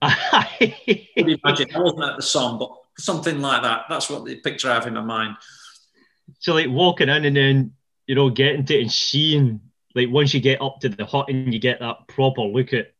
Uh, 0.01 0.43
imagine 1.15 1.75
I 1.75 1.79
wasn't 1.79 2.03
at 2.03 2.15
the 2.15 2.21
song, 2.21 2.57
but 2.57 2.71
something 2.97 3.39
like 3.39 3.61
that. 3.61 3.85
That's 3.89 4.09
what 4.09 4.25
the 4.25 4.35
picture 4.37 4.71
I 4.71 4.75
have 4.75 4.87
in 4.87 4.95
my 4.95 5.01
mind. 5.01 5.35
So 6.39 6.53
like 6.53 6.69
walking 6.69 7.09
in 7.09 7.25
and 7.25 7.35
then 7.35 7.73
you 8.07 8.15
know 8.15 8.29
getting 8.29 8.65
to 8.65 8.77
it 8.77 8.81
and 8.81 8.91
seeing 8.91 9.61
like 9.95 10.09
once 10.09 10.33
you 10.33 10.39
get 10.39 10.61
up 10.61 10.79
to 10.81 10.89
the 10.89 11.05
hut 11.05 11.29
and 11.29 11.53
you 11.53 11.59
get 11.59 11.79
that 11.79 12.07
proper 12.07 12.41
look 12.41 12.73
at 12.73 12.93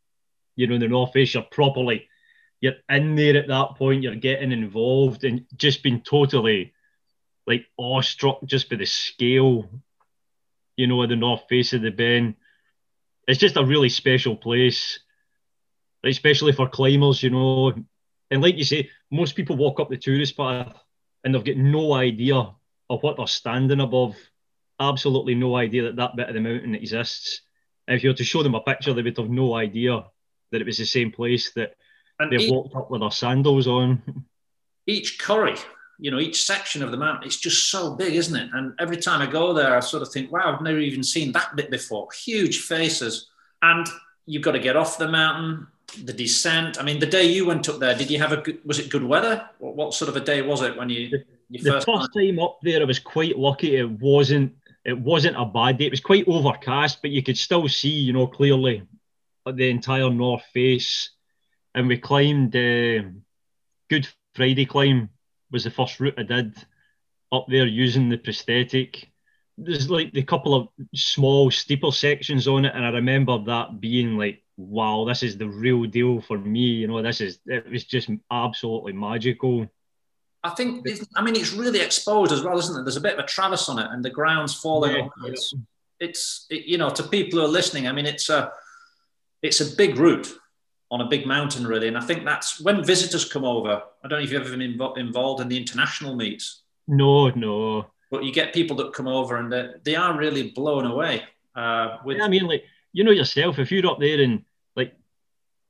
you 0.55 0.67
know 0.67 0.77
the 0.77 0.87
north 0.87 1.13
face, 1.13 1.33
you're 1.33 1.43
properly 1.43 2.07
you're 2.59 2.73
in 2.89 3.15
there 3.15 3.37
at 3.37 3.47
that 3.47 3.75
point, 3.75 4.03
you're 4.03 4.15
getting 4.15 4.51
involved 4.51 5.23
and 5.23 5.45
just 5.55 5.83
being 5.83 6.01
totally 6.01 6.73
like 7.45 7.65
awestruck 7.77 8.43
just 8.45 8.69
by 8.69 8.75
the 8.75 8.85
scale, 8.85 9.69
you 10.75 10.87
know, 10.87 11.01
of 11.01 11.09
the 11.09 11.15
north 11.15 11.43
face 11.47 11.73
of 11.73 11.81
the 11.81 11.91
Ben. 11.91 12.35
It's 13.27 13.39
just 13.39 13.57
a 13.57 13.65
really 13.65 13.89
special 13.89 14.35
place, 14.35 14.99
especially 16.03 16.51
for 16.51 16.67
climbers, 16.67 17.21
you 17.21 17.29
know. 17.29 17.73
And 18.31 18.41
like 18.41 18.57
you 18.57 18.63
say, 18.63 18.89
most 19.11 19.35
people 19.35 19.55
walk 19.55 19.79
up 19.79 19.89
the 19.89 19.97
tourist 19.97 20.35
path 20.35 20.75
and 21.23 21.33
they've 21.33 21.43
got 21.43 21.57
no 21.57 21.93
idea 21.93 22.35
of 22.89 23.03
what 23.03 23.17
they're 23.17 23.27
standing 23.27 23.81
above. 23.81 24.15
Absolutely 24.79 25.35
no 25.35 25.55
idea 25.55 25.83
that 25.83 25.95
that 25.95 26.15
bit 26.15 26.29
of 26.29 26.35
the 26.35 26.41
mountain 26.41 26.75
exists. 26.75 27.41
And 27.87 27.97
if 27.97 28.03
you 28.03 28.09
were 28.09 28.15
to 28.15 28.23
show 28.23 28.43
them 28.43 28.55
a 28.55 28.61
picture, 28.61 28.93
they 28.93 29.01
would 29.01 29.17
have 29.17 29.29
no 29.29 29.55
idea 29.55 30.03
that 30.51 30.61
it 30.61 30.65
was 30.65 30.77
the 30.77 30.85
same 30.85 31.11
place 31.11 31.51
that 31.53 31.75
and 32.19 32.31
they 32.31 32.37
each, 32.37 32.51
walked 32.51 32.75
up 32.75 32.91
with 32.91 33.01
their 33.01 33.11
sandals 33.11 33.67
on. 33.67 34.01
Each 34.85 35.19
curry, 35.19 35.55
you 35.99 36.11
know, 36.11 36.19
each 36.19 36.43
section 36.45 36.83
of 36.83 36.91
the 36.91 36.97
mountain, 36.97 37.25
it's 37.25 37.37
just 37.37 37.69
so 37.69 37.95
big, 37.95 38.15
isn't 38.15 38.35
it? 38.35 38.49
And 38.53 38.73
every 38.79 38.97
time 38.97 39.21
I 39.21 39.31
go 39.31 39.53
there, 39.53 39.75
I 39.75 39.79
sort 39.79 40.03
of 40.03 40.11
think, 40.11 40.31
wow, 40.31 40.53
I've 40.53 40.61
never 40.61 40.79
even 40.79 41.03
seen 41.03 41.31
that 41.33 41.55
bit 41.55 41.71
before. 41.71 42.07
Huge 42.23 42.59
faces. 42.59 43.27
And 43.61 43.87
you've 44.25 44.43
got 44.43 44.51
to 44.51 44.59
get 44.59 44.75
off 44.75 44.97
the 44.97 45.07
mountain. 45.07 45.67
the 46.03 46.13
descent. 46.13 46.79
I 46.79 46.83
mean, 46.83 46.99
the 46.99 47.05
day 47.05 47.23
you 47.23 47.45
went 47.45 47.69
up 47.69 47.79
there, 47.79 47.95
did 47.95 48.11
you 48.11 48.19
have 48.19 48.31
a 48.31 48.37
good? 48.37 48.59
Was 48.65 48.79
it 48.79 48.89
good 48.89 49.03
weather? 49.03 49.49
What, 49.59 49.75
what 49.75 49.93
sort 49.93 50.09
of 50.09 50.15
a 50.15 50.19
day 50.19 50.41
was 50.41 50.61
it 50.61 50.77
when 50.77 50.89
you? 50.89 51.09
The, 51.09 51.23
the 51.49 51.71
first, 51.71 51.87
first 51.87 52.13
time 52.13 52.39
up 52.39 52.59
there, 52.61 52.81
I 52.81 52.85
was 52.85 52.99
quite 52.99 53.37
lucky. 53.37 53.77
It 53.77 53.89
wasn't. 53.89 54.53
It 54.87 54.97
wasn't 54.97 55.37
a 55.37 55.45
bad 55.45 55.77
day. 55.77 55.85
It 55.87 55.91
was 55.91 56.01
quite 56.01 56.27
overcast, 56.27 57.01
but 57.03 57.11
you 57.11 57.23
could 57.23 57.37
still 57.37 57.69
see, 57.69 57.91
you 57.91 58.13
know, 58.13 58.27
clearly 58.27 58.83
the 59.45 59.69
entire 59.69 60.09
north 60.11 60.43
face. 60.53 61.11
And 61.75 61.87
we 61.87 61.97
climbed. 61.97 62.55
Uh, 62.55 63.09
Good 63.89 64.07
Friday 64.35 64.65
climb 64.65 65.09
was 65.51 65.65
the 65.65 65.71
first 65.71 65.99
route 65.99 66.15
I 66.17 66.23
did 66.23 66.55
up 67.31 67.47
there 67.49 67.65
using 67.67 68.09
the 68.09 68.17
prosthetic. 68.17 69.11
There's 69.57 69.89
like 69.89 70.13
the 70.13 70.23
couple 70.23 70.55
of 70.55 70.69
small 70.95 71.51
steeple 71.51 71.91
sections 71.91 72.47
on 72.47 72.65
it, 72.65 72.73
and 72.75 72.85
I 72.85 72.89
remember 72.89 73.37
that 73.45 73.79
being 73.81 74.17
like, 74.17 74.43
wow, 74.57 75.05
this 75.07 75.23
is 75.23 75.37
the 75.37 75.47
real 75.49 75.85
deal 75.85 76.21
for 76.21 76.37
me. 76.37 76.61
You 76.61 76.87
know, 76.87 77.01
this 77.01 77.21
is 77.21 77.39
it 77.47 77.69
was 77.69 77.85
just 77.85 78.09
absolutely 78.31 78.93
magical. 78.93 79.67
I 80.43 80.51
think, 80.51 80.87
I 81.15 81.21
mean, 81.21 81.35
it's 81.35 81.53
really 81.53 81.81
exposed 81.81 82.31
as 82.31 82.43
well, 82.43 82.57
isn't 82.57 82.79
it? 82.79 82.83
There's 82.83 82.97
a 82.97 83.01
bit 83.01 83.13
of 83.13 83.19
a 83.19 83.27
traverse 83.27 83.69
on 83.69 83.79
it, 83.79 83.87
and 83.91 84.03
the 84.03 84.09
ground's 84.09 84.53
falling. 84.53 84.95
Yeah, 84.95 85.09
it's, 85.25 85.53
it's 85.99 86.45
it, 86.49 86.65
you 86.65 86.77
know, 86.77 86.89
to 86.89 87.03
people 87.03 87.39
who 87.39 87.45
are 87.45 87.49
listening, 87.49 87.87
I 87.87 87.91
mean, 87.91 88.05
it's 88.05 88.29
a, 88.29 88.51
it's 89.41 89.61
a 89.61 89.75
big 89.75 89.97
route 89.97 90.31
on 90.89 91.01
a 91.01 91.07
big 91.07 91.25
mountain, 91.25 91.67
really. 91.67 91.87
And 91.87 91.97
I 91.97 92.01
think 92.01 92.23
that's 92.23 92.61
when 92.61 92.83
visitors 92.83 93.25
come 93.25 93.43
over. 93.43 93.81
I 94.03 94.07
don't 94.07 94.19
know 94.19 94.23
if 94.23 94.31
you've 94.31 94.41
ever 94.41 94.55
been 94.55 94.77
invo- 94.77 94.97
involved 94.97 95.41
in 95.41 95.49
the 95.49 95.57
international 95.57 96.15
meets. 96.15 96.61
No, 96.87 97.29
no. 97.29 97.87
But 98.09 98.23
you 98.23 98.31
get 98.31 98.53
people 98.53 98.77
that 98.77 98.93
come 98.93 99.07
over 99.07 99.35
and 99.35 99.51
they, 99.51 99.71
they 99.83 99.95
are 99.95 100.17
really 100.17 100.51
blown 100.51 100.85
away. 100.85 101.23
Uh, 101.53 101.97
with... 102.05 102.17
Yeah, 102.17 102.25
I 102.25 102.29
mean, 102.29 102.45
like 102.47 102.63
you 102.93 103.03
know 103.03 103.11
yourself, 103.11 103.59
if 103.59 103.71
you're 103.71 103.85
up 103.87 103.99
there 103.99 104.21
in 104.21 104.45
like 104.75 104.95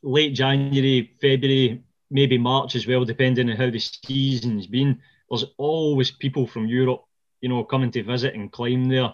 late 0.04 0.36
January, 0.36 1.16
February, 1.20 1.84
maybe 2.10 2.38
March 2.38 2.76
as 2.76 2.88
well, 2.88 3.06
depending 3.06 3.50
on 3.50 3.56
how 3.56 3.70
the 3.70 3.80
season's 3.80 4.68
been, 4.68 5.02
there's 5.30 5.46
always 5.58 6.12
people 6.12 6.48
from 6.48 6.68
Europe, 6.68 7.04
you 7.42 7.50
know, 7.50 7.64
coming 7.64 7.92
to 7.92 8.04
visit 8.04 8.34
and 8.34 8.52
climb 8.52 8.86
there. 8.86 9.14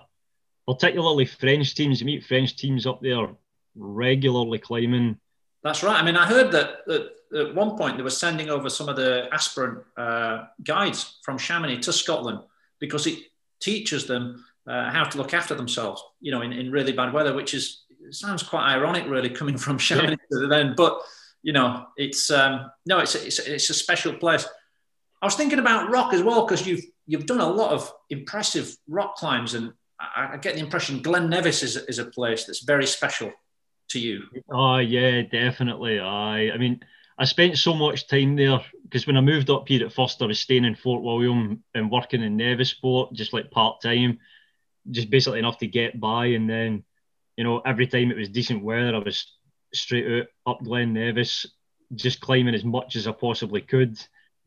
Particularly 0.67 1.25
French 1.25 1.75
teams, 1.75 1.99
you 1.99 2.05
meet 2.05 2.23
French 2.23 2.55
teams 2.55 2.85
up 2.85 3.01
there 3.01 3.27
regularly 3.75 4.59
climbing 4.59 5.17
that's 5.63 5.81
right. 5.81 5.99
I 5.99 6.03
mean, 6.03 6.17
I 6.17 6.27
heard 6.27 6.51
that, 6.51 6.85
that 6.87 7.11
at 7.39 7.55
one 7.55 7.77
point 7.77 7.95
they 7.95 8.03
were 8.03 8.09
sending 8.09 8.49
over 8.49 8.69
some 8.69 8.89
of 8.89 8.97
the 8.97 9.29
aspirant 9.31 9.79
uh, 9.95 10.43
guides 10.61 11.19
from 11.23 11.37
Chamonix 11.37 11.79
to 11.83 11.93
Scotland 11.93 12.39
because 12.79 13.07
it 13.07 13.19
teaches 13.61 14.05
them 14.05 14.43
uh, 14.67 14.91
how 14.91 15.05
to 15.05 15.17
look 15.17 15.33
after 15.33 15.55
themselves, 15.55 16.03
you 16.19 16.31
know, 16.31 16.41
in, 16.41 16.51
in 16.51 16.69
really 16.69 16.91
bad 16.91 17.13
weather, 17.13 17.33
which 17.33 17.53
is 17.53 17.85
sounds 18.11 18.43
quite 18.43 18.73
ironic, 18.73 19.07
really, 19.07 19.29
coming 19.29 19.57
from 19.57 19.77
Chamonix 19.77 20.17
yeah. 20.31 20.47
then. 20.49 20.73
But 20.75 20.99
you 21.43 21.53
know, 21.53 21.85
it's 21.97 22.31
um, 22.31 22.71
no, 22.85 22.99
it's 22.99 23.15
it's, 23.15 23.39
a, 23.39 23.53
it's 23.53 23.69
a 23.69 23.73
special 23.73 24.13
place. 24.13 24.47
I 25.21 25.25
was 25.25 25.35
thinking 25.35 25.59
about 25.59 25.91
rock 25.91 26.13
as 26.13 26.23
well 26.23 26.45
because 26.45 26.65
you've 26.65 26.83
you've 27.05 27.25
done 27.25 27.41
a 27.41 27.47
lot 27.47 27.71
of 27.71 27.93
impressive 28.09 28.75
rock 28.87 29.15
climbs, 29.15 29.53
and 29.53 29.73
I, 29.99 30.31
I 30.33 30.37
get 30.37 30.55
the 30.55 30.61
impression 30.61 31.01
Glen 31.01 31.29
Nevis 31.29 31.61
is, 31.61 31.75
is 31.75 31.99
a 31.99 32.05
place 32.05 32.45
that's 32.45 32.63
very 32.63 32.87
special 32.87 33.31
to 33.89 33.99
you? 33.99 34.23
Oh 34.49 34.77
yeah, 34.77 35.21
definitely. 35.21 35.99
I 35.99 36.51
I 36.51 36.57
mean, 36.57 36.79
I 37.17 37.25
spent 37.25 37.57
so 37.57 37.73
much 37.73 38.07
time 38.07 38.35
there 38.35 38.61
because 38.83 39.05
when 39.05 39.17
I 39.17 39.21
moved 39.21 39.49
up 39.49 39.67
here 39.67 39.85
at 39.85 39.93
first, 39.93 40.21
I 40.21 40.25
was 40.25 40.39
staying 40.39 40.65
in 40.65 40.75
Fort 40.75 41.03
William 41.03 41.63
and 41.75 41.91
working 41.91 42.23
in 42.23 42.37
Nevisport, 42.37 43.13
just 43.13 43.33
like 43.33 43.51
part 43.51 43.81
time, 43.81 44.19
just 44.89 45.09
basically 45.09 45.39
enough 45.39 45.57
to 45.59 45.67
get 45.67 45.99
by. 45.99 46.27
And 46.27 46.49
then, 46.49 46.83
you 47.35 47.43
know, 47.43 47.59
every 47.59 47.87
time 47.87 48.11
it 48.11 48.17
was 48.17 48.29
decent 48.29 48.63
weather, 48.63 48.95
I 48.95 48.99
was 48.99 49.33
straight 49.73 50.21
out 50.45 50.53
up 50.53 50.63
Glen 50.63 50.93
Nevis, 50.93 51.45
just 51.93 52.21
climbing 52.21 52.55
as 52.55 52.63
much 52.63 52.95
as 52.95 53.07
I 53.07 53.11
possibly 53.11 53.61
could. 53.61 53.97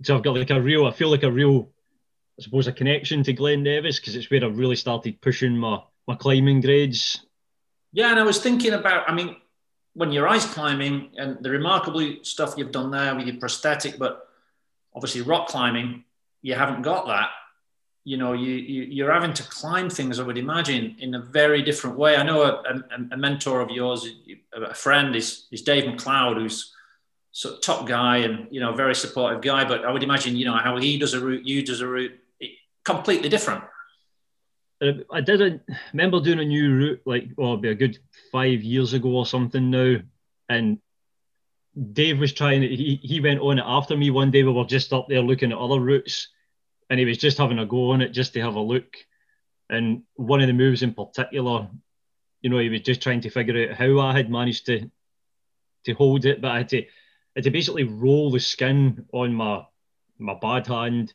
So 0.02 0.16
I've 0.16 0.22
got 0.22 0.36
like 0.36 0.50
a 0.50 0.60
real, 0.60 0.86
I 0.86 0.92
feel 0.92 1.10
like 1.10 1.22
a 1.22 1.32
real, 1.32 1.70
I 2.38 2.42
suppose, 2.42 2.66
a 2.66 2.72
connection 2.72 3.22
to 3.24 3.32
Glen 3.32 3.62
Nevis 3.62 3.98
because 3.98 4.16
it's 4.16 4.30
where 4.30 4.44
I 4.44 4.48
really 4.48 4.76
started 4.76 5.20
pushing 5.20 5.56
my 5.56 5.80
my 6.06 6.14
climbing 6.14 6.60
grades 6.60 7.26
yeah, 7.96 8.10
and 8.10 8.20
I 8.20 8.24
was 8.24 8.42
thinking 8.42 8.74
about, 8.74 9.08
I 9.08 9.14
mean, 9.14 9.36
when 9.94 10.12
you're 10.12 10.28
ice 10.28 10.44
climbing 10.44 11.12
and 11.16 11.42
the 11.42 11.48
remarkable 11.48 12.16
stuff 12.24 12.52
you've 12.58 12.70
done 12.70 12.90
there 12.90 13.14
with 13.14 13.26
your 13.26 13.38
prosthetic, 13.38 13.98
but 13.98 14.28
obviously 14.94 15.22
rock 15.22 15.48
climbing, 15.48 16.04
you 16.42 16.54
haven't 16.54 16.82
got 16.82 17.06
that. 17.06 17.30
You 18.06 18.16
know, 18.16 18.34
you, 18.34 18.52
you 18.52 19.04
are 19.08 19.12
having 19.12 19.32
to 19.32 19.42
climb 19.42 19.90
things. 19.90 20.20
I 20.20 20.22
would 20.22 20.38
imagine 20.38 20.94
in 21.00 21.16
a 21.16 21.20
very 21.20 21.60
different 21.60 21.98
way. 21.98 22.14
I 22.14 22.22
know 22.22 22.42
a, 22.42 22.62
a, 22.72 23.14
a 23.14 23.16
mentor 23.16 23.60
of 23.60 23.68
yours, 23.70 24.08
a 24.54 24.74
friend, 24.74 25.16
is 25.16 25.48
is 25.50 25.62
Dave 25.62 25.86
MacLeod, 25.86 26.36
who's 26.36 26.72
sort 27.32 27.56
of 27.56 27.60
top 27.62 27.84
guy 27.86 28.18
and 28.18 28.46
you 28.52 28.60
know 28.60 28.72
very 28.74 28.94
supportive 28.94 29.42
guy. 29.42 29.64
But 29.64 29.84
I 29.84 29.90
would 29.90 30.04
imagine 30.04 30.36
you 30.36 30.44
know 30.44 30.56
how 30.56 30.76
he 30.76 30.98
does 30.98 31.14
a 31.14 31.20
route, 31.20 31.44
you 31.44 31.64
does 31.64 31.80
a 31.80 31.88
route, 31.88 32.12
completely 32.84 33.28
different. 33.28 33.64
Uh, 34.80 34.92
I 35.10 35.20
didn't 35.20 35.62
remember 35.92 36.20
doing 36.20 36.38
a 36.38 36.44
new 36.44 36.76
route 36.76 37.00
like 37.06 37.28
oh, 37.38 37.56
be 37.56 37.70
a 37.70 37.74
good 37.74 37.98
five 38.30 38.62
years 38.62 38.92
ago 38.92 39.08
or 39.08 39.26
something 39.26 39.68
now, 39.68 39.96
and 40.48 40.78
Dave 41.92 42.20
was 42.20 42.32
trying. 42.32 42.62
He 42.62 43.00
he 43.02 43.20
went 43.20 43.40
on 43.40 43.58
it 43.58 43.64
after 43.66 43.96
me 43.96 44.10
one 44.10 44.30
day. 44.30 44.44
We 44.44 44.52
were 44.52 44.64
just 44.64 44.92
up 44.92 45.08
there 45.08 45.22
looking 45.22 45.50
at 45.50 45.58
other 45.58 45.80
routes, 45.80 46.28
and 46.88 46.98
he 46.98 47.06
was 47.06 47.18
just 47.18 47.38
having 47.38 47.58
a 47.58 47.66
go 47.66 47.90
on 47.90 48.00
it 48.00 48.10
just 48.10 48.32
to 48.34 48.40
have 48.40 48.54
a 48.54 48.60
look. 48.60 48.96
And 49.68 50.02
one 50.14 50.40
of 50.40 50.46
the 50.46 50.52
moves 50.52 50.82
in 50.82 50.94
particular, 50.94 51.68
you 52.40 52.50
know, 52.50 52.58
he 52.58 52.68
was 52.68 52.82
just 52.82 53.02
trying 53.02 53.22
to 53.22 53.30
figure 53.30 53.68
out 53.70 53.76
how 53.76 53.98
I 53.98 54.16
had 54.16 54.30
managed 54.30 54.66
to 54.66 54.90
to 55.84 55.92
hold 55.94 56.24
it, 56.24 56.40
but 56.40 56.50
I 56.50 56.58
had 56.58 56.68
to, 56.70 56.82
I 56.82 56.86
had 57.36 57.44
to 57.44 57.50
basically 57.50 57.84
roll 57.84 58.30
the 58.30 58.40
skin 58.40 59.06
on 59.12 59.34
my 59.34 59.64
my 60.18 60.34
bad 60.34 60.66
hand 60.66 61.12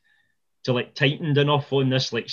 to 0.63 0.73
like 0.73 0.93
tightened 0.93 1.37
enough 1.37 1.71
on 1.73 1.89
this 1.89 2.13
like 2.13 2.29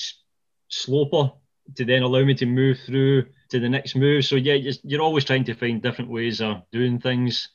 sloper 0.68 1.32
to 1.76 1.84
then 1.84 2.02
allow 2.02 2.24
me 2.24 2.34
to 2.34 2.46
move 2.46 2.78
through 2.84 3.26
to 3.50 3.60
the 3.60 3.68
next 3.68 3.96
move. 3.96 4.24
So 4.24 4.36
yeah, 4.36 4.72
you're 4.82 5.02
always 5.02 5.24
trying 5.24 5.44
to 5.44 5.54
find 5.54 5.82
different 5.82 6.10
ways 6.10 6.40
of 6.40 6.62
doing 6.70 7.00
things. 7.00 7.48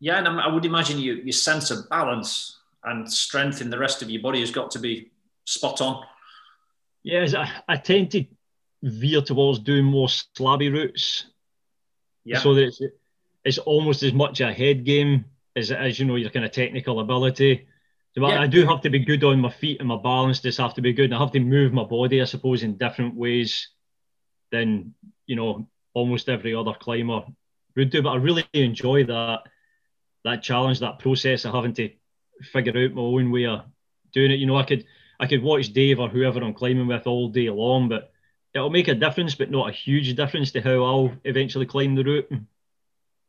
Yeah, 0.00 0.18
and 0.18 0.40
I 0.40 0.48
would 0.48 0.64
imagine 0.64 0.98
you, 0.98 1.14
your 1.14 1.32
sense 1.32 1.70
of 1.70 1.88
balance 1.88 2.59
and 2.84 3.10
strength 3.10 3.60
in 3.60 3.70
the 3.70 3.78
rest 3.78 4.02
of 4.02 4.10
your 4.10 4.22
body 4.22 4.40
has 4.40 4.50
got 4.50 4.70
to 4.72 4.78
be 4.78 5.10
spot 5.44 5.80
on. 5.80 6.04
Yes, 7.02 7.34
I, 7.34 7.50
I 7.68 7.76
tend 7.76 8.10
to 8.12 8.24
veer 8.82 9.20
towards 9.22 9.58
doing 9.58 9.84
more 9.84 10.08
slabby 10.08 10.72
routes. 10.72 11.26
Yeah. 12.24 12.38
So 12.38 12.54
that 12.54 12.66
it's, 12.66 12.80
it's 13.44 13.58
almost 13.58 14.02
as 14.02 14.12
much 14.12 14.40
a 14.40 14.52
head 14.52 14.84
game 14.84 15.24
as 15.56 15.70
it 15.70 15.80
is, 15.82 15.98
you 15.98 16.06
know, 16.06 16.16
your 16.16 16.30
kind 16.30 16.44
of 16.44 16.52
technical 16.52 17.00
ability. 17.00 17.66
So 18.14 18.28
yeah. 18.28 18.40
I 18.40 18.46
do 18.46 18.66
have 18.66 18.80
to 18.82 18.90
be 18.90 18.98
good 18.98 19.22
on 19.24 19.40
my 19.40 19.50
feet 19.50 19.80
and 19.80 19.88
my 19.88 19.96
balance 19.96 20.40
just 20.40 20.58
have 20.58 20.74
to 20.74 20.82
be 20.82 20.92
good. 20.92 21.06
And 21.06 21.14
I 21.14 21.18
have 21.18 21.32
to 21.32 21.40
move 21.40 21.72
my 21.72 21.84
body, 21.84 22.20
I 22.20 22.24
suppose, 22.24 22.62
in 22.62 22.76
different 22.76 23.14
ways 23.14 23.68
than, 24.50 24.94
you 25.26 25.36
know, 25.36 25.68
almost 25.94 26.28
every 26.28 26.54
other 26.54 26.74
climber 26.78 27.22
would 27.76 27.90
do. 27.90 28.02
But 28.02 28.10
I 28.10 28.16
really 28.16 28.46
enjoy 28.52 29.04
that 29.04 29.40
that 30.24 30.42
challenge, 30.42 30.80
that 30.80 30.98
process 30.98 31.44
of 31.44 31.54
having 31.54 31.72
to 31.74 31.88
figure 32.52 32.84
out 32.84 32.94
my 32.94 33.02
own 33.02 33.30
way 33.30 33.46
of 33.46 33.62
doing 34.12 34.30
it. 34.30 34.38
You 34.38 34.46
know, 34.46 34.56
I 34.56 34.64
could 34.64 34.84
I 35.18 35.26
could 35.26 35.42
watch 35.42 35.72
Dave 35.72 36.00
or 36.00 36.08
whoever 36.08 36.40
I'm 36.40 36.54
climbing 36.54 36.86
with 36.86 37.06
all 37.06 37.28
day 37.28 37.50
long, 37.50 37.88
but 37.88 38.12
it'll 38.54 38.70
make 38.70 38.88
a 38.88 38.94
difference, 38.94 39.34
but 39.34 39.50
not 39.50 39.68
a 39.68 39.72
huge 39.72 40.14
difference 40.14 40.52
to 40.52 40.60
how 40.60 40.82
I'll 40.82 41.12
eventually 41.24 41.66
climb 41.66 41.94
the 41.94 42.04
route. 42.04 42.32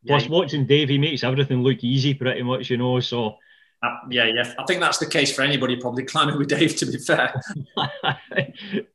Plus, 0.07 0.27
watching 0.27 0.65
Dave, 0.65 0.89
he 0.89 0.97
makes 0.97 1.23
everything 1.23 1.61
look 1.61 1.83
easy 1.83 2.13
pretty 2.13 2.41
much, 2.41 2.69
you 2.69 2.77
know. 2.77 2.99
So 2.99 3.37
uh, 3.83 3.97
yeah, 4.09 4.25
yeah. 4.25 4.53
I 4.57 4.65
think 4.65 4.79
that's 4.79 4.97
the 4.99 5.05
case 5.05 5.35
for 5.35 5.41
anybody 5.41 5.75
probably 5.75 6.03
climbing 6.03 6.37
with 6.37 6.49
Dave, 6.49 6.75
to 6.77 6.85
be 6.85 6.97
fair. 6.97 7.41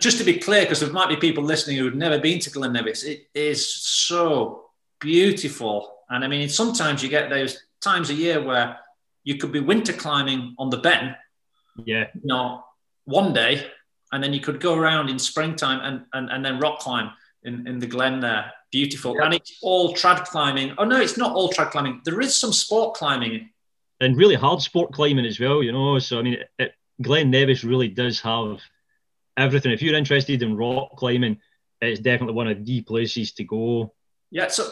Just 0.00 0.18
to 0.18 0.24
be 0.24 0.38
clear, 0.38 0.62
because 0.62 0.80
there 0.80 0.90
might 0.90 1.08
be 1.08 1.16
people 1.16 1.44
listening 1.44 1.78
who've 1.78 1.94
never 1.94 2.18
been 2.18 2.38
to 2.40 2.50
Glen 2.50 2.72
Nevis, 2.72 3.04
it 3.04 3.28
is 3.34 3.74
so 3.74 4.64
beautiful. 5.00 5.98
And 6.10 6.24
I 6.24 6.28
mean, 6.28 6.48
sometimes 6.48 7.02
you 7.02 7.08
get 7.08 7.30
those 7.30 7.64
times 7.80 8.10
a 8.10 8.14
year 8.14 8.42
where 8.42 8.78
you 9.24 9.36
could 9.36 9.52
be 9.52 9.60
winter 9.60 9.92
climbing 9.92 10.54
on 10.58 10.70
the 10.70 10.78
Ben. 10.78 11.16
Yeah. 11.84 12.08
You 12.14 12.20
know, 12.24 12.64
one 13.04 13.32
day, 13.32 13.66
and 14.12 14.22
then 14.22 14.32
you 14.32 14.40
could 14.40 14.60
go 14.60 14.76
around 14.76 15.08
in 15.08 15.18
springtime 15.18 15.80
and, 15.82 16.04
and, 16.12 16.30
and 16.30 16.44
then 16.44 16.60
rock 16.60 16.80
climb 16.80 17.10
in, 17.44 17.66
in 17.66 17.78
the 17.78 17.86
glen 17.86 18.20
there. 18.20 18.52
Beautiful. 18.70 19.16
Yeah. 19.16 19.26
And 19.26 19.34
it's 19.34 19.58
all 19.62 19.94
trad 19.94 20.24
climbing. 20.26 20.74
Oh, 20.78 20.84
no, 20.84 21.00
it's 21.00 21.16
not 21.16 21.32
all 21.32 21.50
trad 21.50 21.70
climbing. 21.70 22.00
There 22.04 22.20
is 22.20 22.36
some 22.36 22.52
sport 22.52 22.94
climbing 22.94 23.48
and 24.02 24.16
really 24.16 24.34
hard 24.34 24.60
sport 24.60 24.92
climbing 24.92 25.24
as 25.24 25.38
well, 25.38 25.62
you 25.62 25.72
know. 25.72 25.98
So 26.00 26.18
I 26.18 26.22
mean, 26.22 26.34
it, 26.34 26.50
it, 26.58 26.74
Glen 27.00 27.30
Nevis 27.30 27.64
really 27.64 27.88
does 27.88 28.20
have 28.20 28.60
everything. 29.36 29.70
If 29.70 29.80
you're 29.80 29.94
interested 29.94 30.42
in 30.42 30.56
rock 30.56 30.96
climbing, 30.96 31.38
it's 31.80 32.00
definitely 32.00 32.34
one 32.34 32.48
of 32.48 32.64
the 32.64 32.80
places 32.82 33.32
to 33.32 33.44
go. 33.44 33.94
Yeah. 34.30 34.48
So 34.48 34.68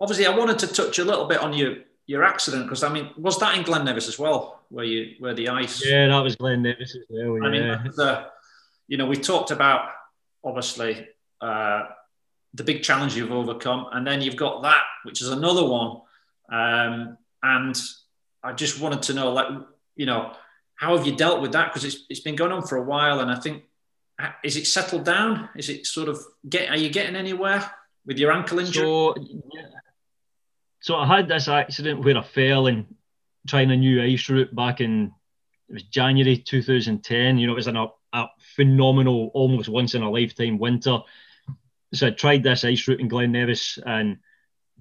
obviously, 0.00 0.26
I 0.26 0.36
wanted 0.36 0.58
to 0.60 0.66
touch 0.66 0.98
a 0.98 1.04
little 1.04 1.26
bit 1.26 1.40
on 1.40 1.52
your 1.52 1.76
your 2.10 2.24
accident 2.24 2.64
because 2.64 2.82
I 2.82 2.92
mean, 2.92 3.10
was 3.16 3.38
that 3.38 3.56
in 3.56 3.62
Glen 3.62 3.84
Nevis 3.84 4.08
as 4.08 4.18
well, 4.18 4.62
where 4.68 4.84
you 4.84 5.14
where 5.20 5.32
the 5.32 5.48
ice? 5.48 5.86
Yeah, 5.86 6.08
that 6.08 6.18
was 6.18 6.34
Glen 6.34 6.60
Nevis 6.60 6.96
as 6.96 7.04
well. 7.08 7.38
Yeah. 7.38 7.44
I 7.46 7.50
mean, 7.50 7.92
the, 7.94 8.26
you 8.88 8.96
know, 8.96 9.06
we 9.06 9.14
talked 9.14 9.52
about 9.52 9.90
obviously 10.42 11.06
uh, 11.40 11.82
the 12.54 12.64
big 12.64 12.82
challenge 12.82 13.16
you've 13.16 13.30
overcome, 13.30 13.86
and 13.92 14.04
then 14.04 14.22
you've 14.22 14.34
got 14.34 14.62
that, 14.62 14.82
which 15.04 15.22
is 15.22 15.28
another 15.28 15.64
one. 15.64 16.00
Um, 16.50 17.16
and 17.44 17.80
I 18.42 18.54
just 18.54 18.80
wanted 18.80 19.02
to 19.02 19.14
know, 19.14 19.32
like, 19.32 19.46
you 19.94 20.06
know, 20.06 20.32
how 20.74 20.96
have 20.96 21.06
you 21.06 21.14
dealt 21.14 21.40
with 21.40 21.52
that? 21.52 21.68
Because 21.68 21.84
it's 21.84 22.06
it's 22.10 22.24
been 22.26 22.34
going 22.34 22.50
on 22.50 22.66
for 22.66 22.76
a 22.76 22.82
while, 22.82 23.20
and 23.20 23.30
I 23.30 23.36
think 23.36 23.62
is 24.42 24.56
it 24.56 24.66
settled 24.66 25.04
down? 25.04 25.48
Is 25.54 25.68
it 25.68 25.86
sort 25.86 26.08
of 26.08 26.18
get? 26.48 26.70
Are 26.70 26.76
you 26.76 26.90
getting 26.90 27.14
anywhere 27.14 27.70
with 28.04 28.18
your 28.18 28.32
ankle 28.32 28.58
injury? 28.58 28.82
So, 28.82 29.14
yeah. 29.54 29.79
So 30.80 30.96
I 30.96 31.06
had 31.06 31.28
this 31.28 31.48
accident 31.48 32.04
where 32.04 32.16
I 32.16 32.22
fell 32.22 32.66
and 32.66 32.86
trying 33.46 33.70
a 33.70 33.76
new 33.76 34.02
ice 34.02 34.28
route 34.28 34.54
back 34.54 34.80
in 34.80 35.12
it 35.68 35.74
was 35.74 35.82
January 35.84 36.36
2010. 36.36 37.38
You 37.38 37.46
know, 37.46 37.52
it 37.52 37.56
was 37.56 37.68
a, 37.68 37.86
a 38.12 38.26
phenomenal, 38.56 39.30
almost 39.34 39.68
once 39.68 39.94
in 39.94 40.02
a 40.02 40.10
lifetime 40.10 40.58
winter. 40.58 40.98
So 41.94 42.08
I 42.08 42.10
tried 42.10 42.42
this 42.42 42.64
ice 42.64 42.88
route 42.88 42.98
in 42.98 43.08
Glen 43.08 43.30
Nevis 43.30 43.78
and 43.86 44.18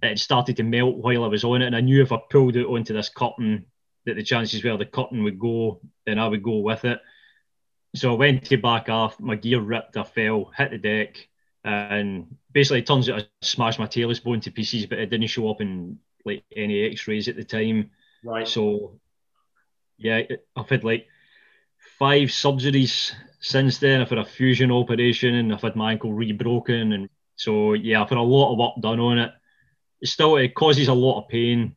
it 0.01 0.17
started 0.17 0.57
to 0.57 0.63
melt 0.63 0.97
while 0.97 1.23
I 1.23 1.27
was 1.27 1.43
on 1.43 1.61
it. 1.61 1.67
And 1.67 1.75
I 1.75 1.81
knew 1.81 2.01
if 2.01 2.11
I 2.11 2.19
pulled 2.29 2.55
it 2.55 2.65
onto 2.65 2.93
this 2.93 3.09
curtain, 3.09 3.65
that 4.05 4.15
the 4.15 4.23
chances 4.23 4.63
were 4.63 4.77
the 4.77 4.85
curtain 4.85 5.23
would 5.23 5.37
go 5.37 5.81
and 6.07 6.19
I 6.19 6.27
would 6.27 6.41
go 6.41 6.57
with 6.59 6.85
it. 6.85 6.99
So 7.95 8.11
I 8.11 8.15
went 8.15 8.45
to 8.45 8.57
back 8.57 8.89
off, 8.89 9.19
my 9.19 9.35
gear 9.35 9.59
ripped, 9.59 9.97
I 9.97 10.03
fell, 10.03 10.51
hit 10.57 10.71
the 10.71 10.77
deck, 10.77 11.27
and 11.63 12.35
basically 12.53 12.79
it 12.79 12.87
turns 12.87 13.09
out 13.09 13.21
I 13.21 13.25
smashed 13.41 13.79
my 13.79 13.87
talus 13.87 14.19
bone 14.19 14.39
to 14.41 14.51
pieces, 14.51 14.85
but 14.85 14.99
it 14.99 15.09
didn't 15.09 15.27
show 15.27 15.49
up 15.49 15.61
in 15.61 15.99
like 16.25 16.43
any 16.55 16.85
x-rays 16.85 17.27
at 17.27 17.35
the 17.35 17.43
time. 17.43 17.91
Right. 18.23 18.47
So 18.47 18.99
yeah, 19.97 20.21
I've 20.55 20.69
had 20.69 20.83
like 20.83 21.07
five 21.97 22.29
surgeries 22.29 23.13
since 23.39 23.77
then. 23.79 24.01
I've 24.01 24.09
had 24.09 24.19
a 24.19 24.25
fusion 24.25 24.71
operation 24.71 25.35
and 25.35 25.53
I've 25.53 25.61
had 25.61 25.75
my 25.75 25.91
ankle 25.91 26.13
rebroken. 26.13 26.93
And 26.93 27.09
so, 27.35 27.73
yeah, 27.73 28.01
I've 28.01 28.09
had 28.09 28.17
a 28.17 28.21
lot 28.21 28.53
of 28.53 28.57
work 28.57 28.73
done 28.81 28.99
on 28.99 29.19
it. 29.19 29.31
It 30.01 30.07
still, 30.07 30.37
it 30.37 30.55
causes 30.55 30.87
a 30.87 30.93
lot 30.93 31.21
of 31.21 31.29
pain. 31.29 31.75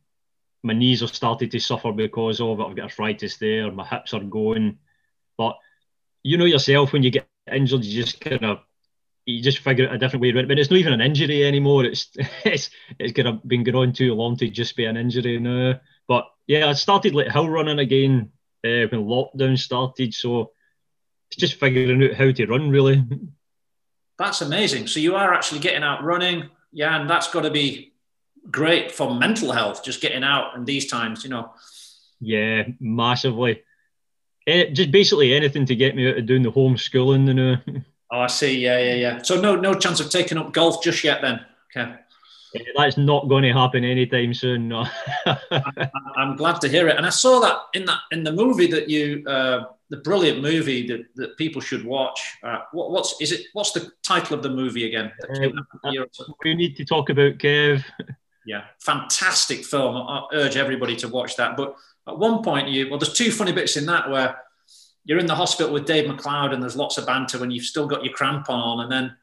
My 0.63 0.73
knees 0.73 1.01
have 1.01 1.13
started 1.13 1.51
to 1.51 1.59
suffer 1.59 1.91
because 1.91 2.39
of 2.39 2.59
it. 2.59 2.63
I've 2.63 2.75
got 2.75 2.83
arthritis 2.83 3.37
there. 3.37 3.69
My 3.71 3.85
hips 3.85 4.13
are 4.13 4.21
going. 4.21 4.77
But 5.37 5.57
you 6.23 6.37
know 6.37 6.45
yourself, 6.45 6.93
when 6.93 7.03
you 7.03 7.11
get 7.11 7.27
injured, 7.51 7.83
you 7.83 8.01
just 8.01 8.21
kind 8.21 8.45
of 8.45 8.59
you 9.25 9.41
just 9.41 9.59
figure 9.59 9.87
out 9.87 9.95
a 9.95 9.97
different 9.97 10.21
way 10.21 10.31
around 10.31 10.45
it. 10.45 10.47
But 10.47 10.59
it's 10.59 10.69
not 10.69 10.77
even 10.77 10.93
an 10.93 11.01
injury 11.01 11.45
anymore. 11.45 11.85
It's 11.85 12.09
it's 12.45 12.69
it's 12.99 13.17
of 13.19 13.47
been 13.47 13.63
going 13.63 13.75
on 13.75 13.93
too 13.93 14.13
long 14.13 14.35
to 14.37 14.49
just 14.49 14.75
be 14.75 14.85
an 14.85 14.97
injury 14.97 15.39
now. 15.39 15.79
But 16.07 16.25
yeah, 16.47 16.67
I 16.67 16.73
started 16.73 17.15
like 17.15 17.31
hill 17.31 17.49
running 17.49 17.79
again 17.79 18.31
uh, 18.63 18.87
when 18.89 19.05
lockdown 19.05 19.57
started. 19.57 20.13
So 20.13 20.51
it's 21.29 21.37
just 21.37 21.59
figuring 21.59 22.03
out 22.03 22.15
how 22.15 22.31
to 22.31 22.45
run 22.45 22.69
really. 22.69 23.03
That's 24.17 24.41
amazing. 24.41 24.87
So 24.87 24.99
you 24.99 25.15
are 25.15 25.33
actually 25.33 25.59
getting 25.59 25.83
out 25.83 26.03
running, 26.03 26.49
yeah, 26.71 26.99
and 26.99 27.09
that's 27.09 27.31
got 27.31 27.41
to 27.41 27.49
be 27.49 27.93
great 28.51 28.91
for 28.91 29.13
mental 29.13 29.51
health. 29.51 29.83
Just 29.83 30.01
getting 30.01 30.23
out 30.23 30.55
in 30.55 30.65
these 30.65 30.85
times, 30.85 31.23
you 31.23 31.29
know. 31.29 31.53
Yeah, 32.19 32.63
massively. 32.79 33.63
It, 34.45 34.69
eh, 34.69 34.71
just 34.71 34.91
basically 34.91 35.33
anything 35.33 35.65
to 35.65 35.75
get 35.75 35.95
me 35.95 36.09
out 36.09 36.17
of 36.17 36.25
doing 36.25 36.43
the 36.43 36.51
homeschooling, 36.51 37.27
you 37.27 37.33
know. 37.33 37.57
Oh, 38.11 38.19
I 38.19 38.27
see. 38.27 38.59
Yeah, 38.59 38.79
yeah, 38.79 38.93
yeah. 38.93 39.21
So 39.21 39.39
no, 39.39 39.55
no 39.55 39.73
chance 39.73 39.99
of 39.99 40.09
taking 40.09 40.37
up 40.37 40.53
golf 40.53 40.83
just 40.83 41.03
yet, 41.03 41.21
then. 41.21 41.39
Okay. 41.75 41.95
That's 42.77 42.97
not 42.97 43.27
going 43.27 43.43
to 43.43 43.53
happen 43.53 43.83
anytime 43.83 44.33
soon. 44.33 44.67
No. 44.67 44.85
I'm 46.15 46.35
glad 46.35 46.61
to 46.61 46.69
hear 46.69 46.87
it, 46.87 46.97
and 46.97 47.05
I 47.05 47.09
saw 47.09 47.39
that 47.39 47.57
in 47.73 47.85
that 47.85 47.99
in 48.11 48.23
the 48.23 48.31
movie 48.31 48.67
that 48.67 48.89
you, 48.89 49.23
uh, 49.27 49.65
the 49.89 49.97
brilliant 49.97 50.41
movie 50.41 50.87
that, 50.87 51.05
that 51.15 51.37
people 51.37 51.61
should 51.61 51.83
watch. 51.83 52.37
Uh, 52.43 52.59
what, 52.71 52.91
what's 52.91 53.19
is 53.19 53.31
it? 53.31 53.47
What's 53.53 53.71
the 53.71 53.91
title 54.03 54.37
of 54.37 54.43
the 54.43 54.49
movie 54.49 54.85
again? 54.85 55.11
Uh, 55.23 55.49
we 56.43 56.53
need 56.53 56.75
to 56.77 56.85
talk 56.85 57.09
about 57.09 57.39
Kev. 57.39 57.83
Yeah, 58.45 58.65
fantastic 58.79 59.65
film. 59.65 59.95
I 59.95 60.25
urge 60.33 60.57
everybody 60.57 60.95
to 60.97 61.07
watch 61.07 61.35
that. 61.37 61.57
But 61.57 61.75
at 62.07 62.17
one 62.17 62.43
point, 62.43 62.67
you 62.67 62.89
well, 62.89 62.99
there's 62.99 63.13
two 63.13 63.31
funny 63.31 63.51
bits 63.51 63.77
in 63.77 63.85
that 63.87 64.09
where 64.09 64.37
you're 65.05 65.19
in 65.19 65.25
the 65.25 65.35
hospital 65.35 65.73
with 65.73 65.85
Dave 65.85 66.07
MacLeod, 66.07 66.53
and 66.53 66.61
there's 66.61 66.75
lots 66.75 66.97
of 66.97 67.05
banter 67.05 67.37
when 67.39 67.51
you've 67.51 67.65
still 67.65 67.87
got 67.87 68.03
your 68.03 68.13
crampon 68.13 68.49
on, 68.49 68.79
and 68.81 68.91
then 68.91 69.15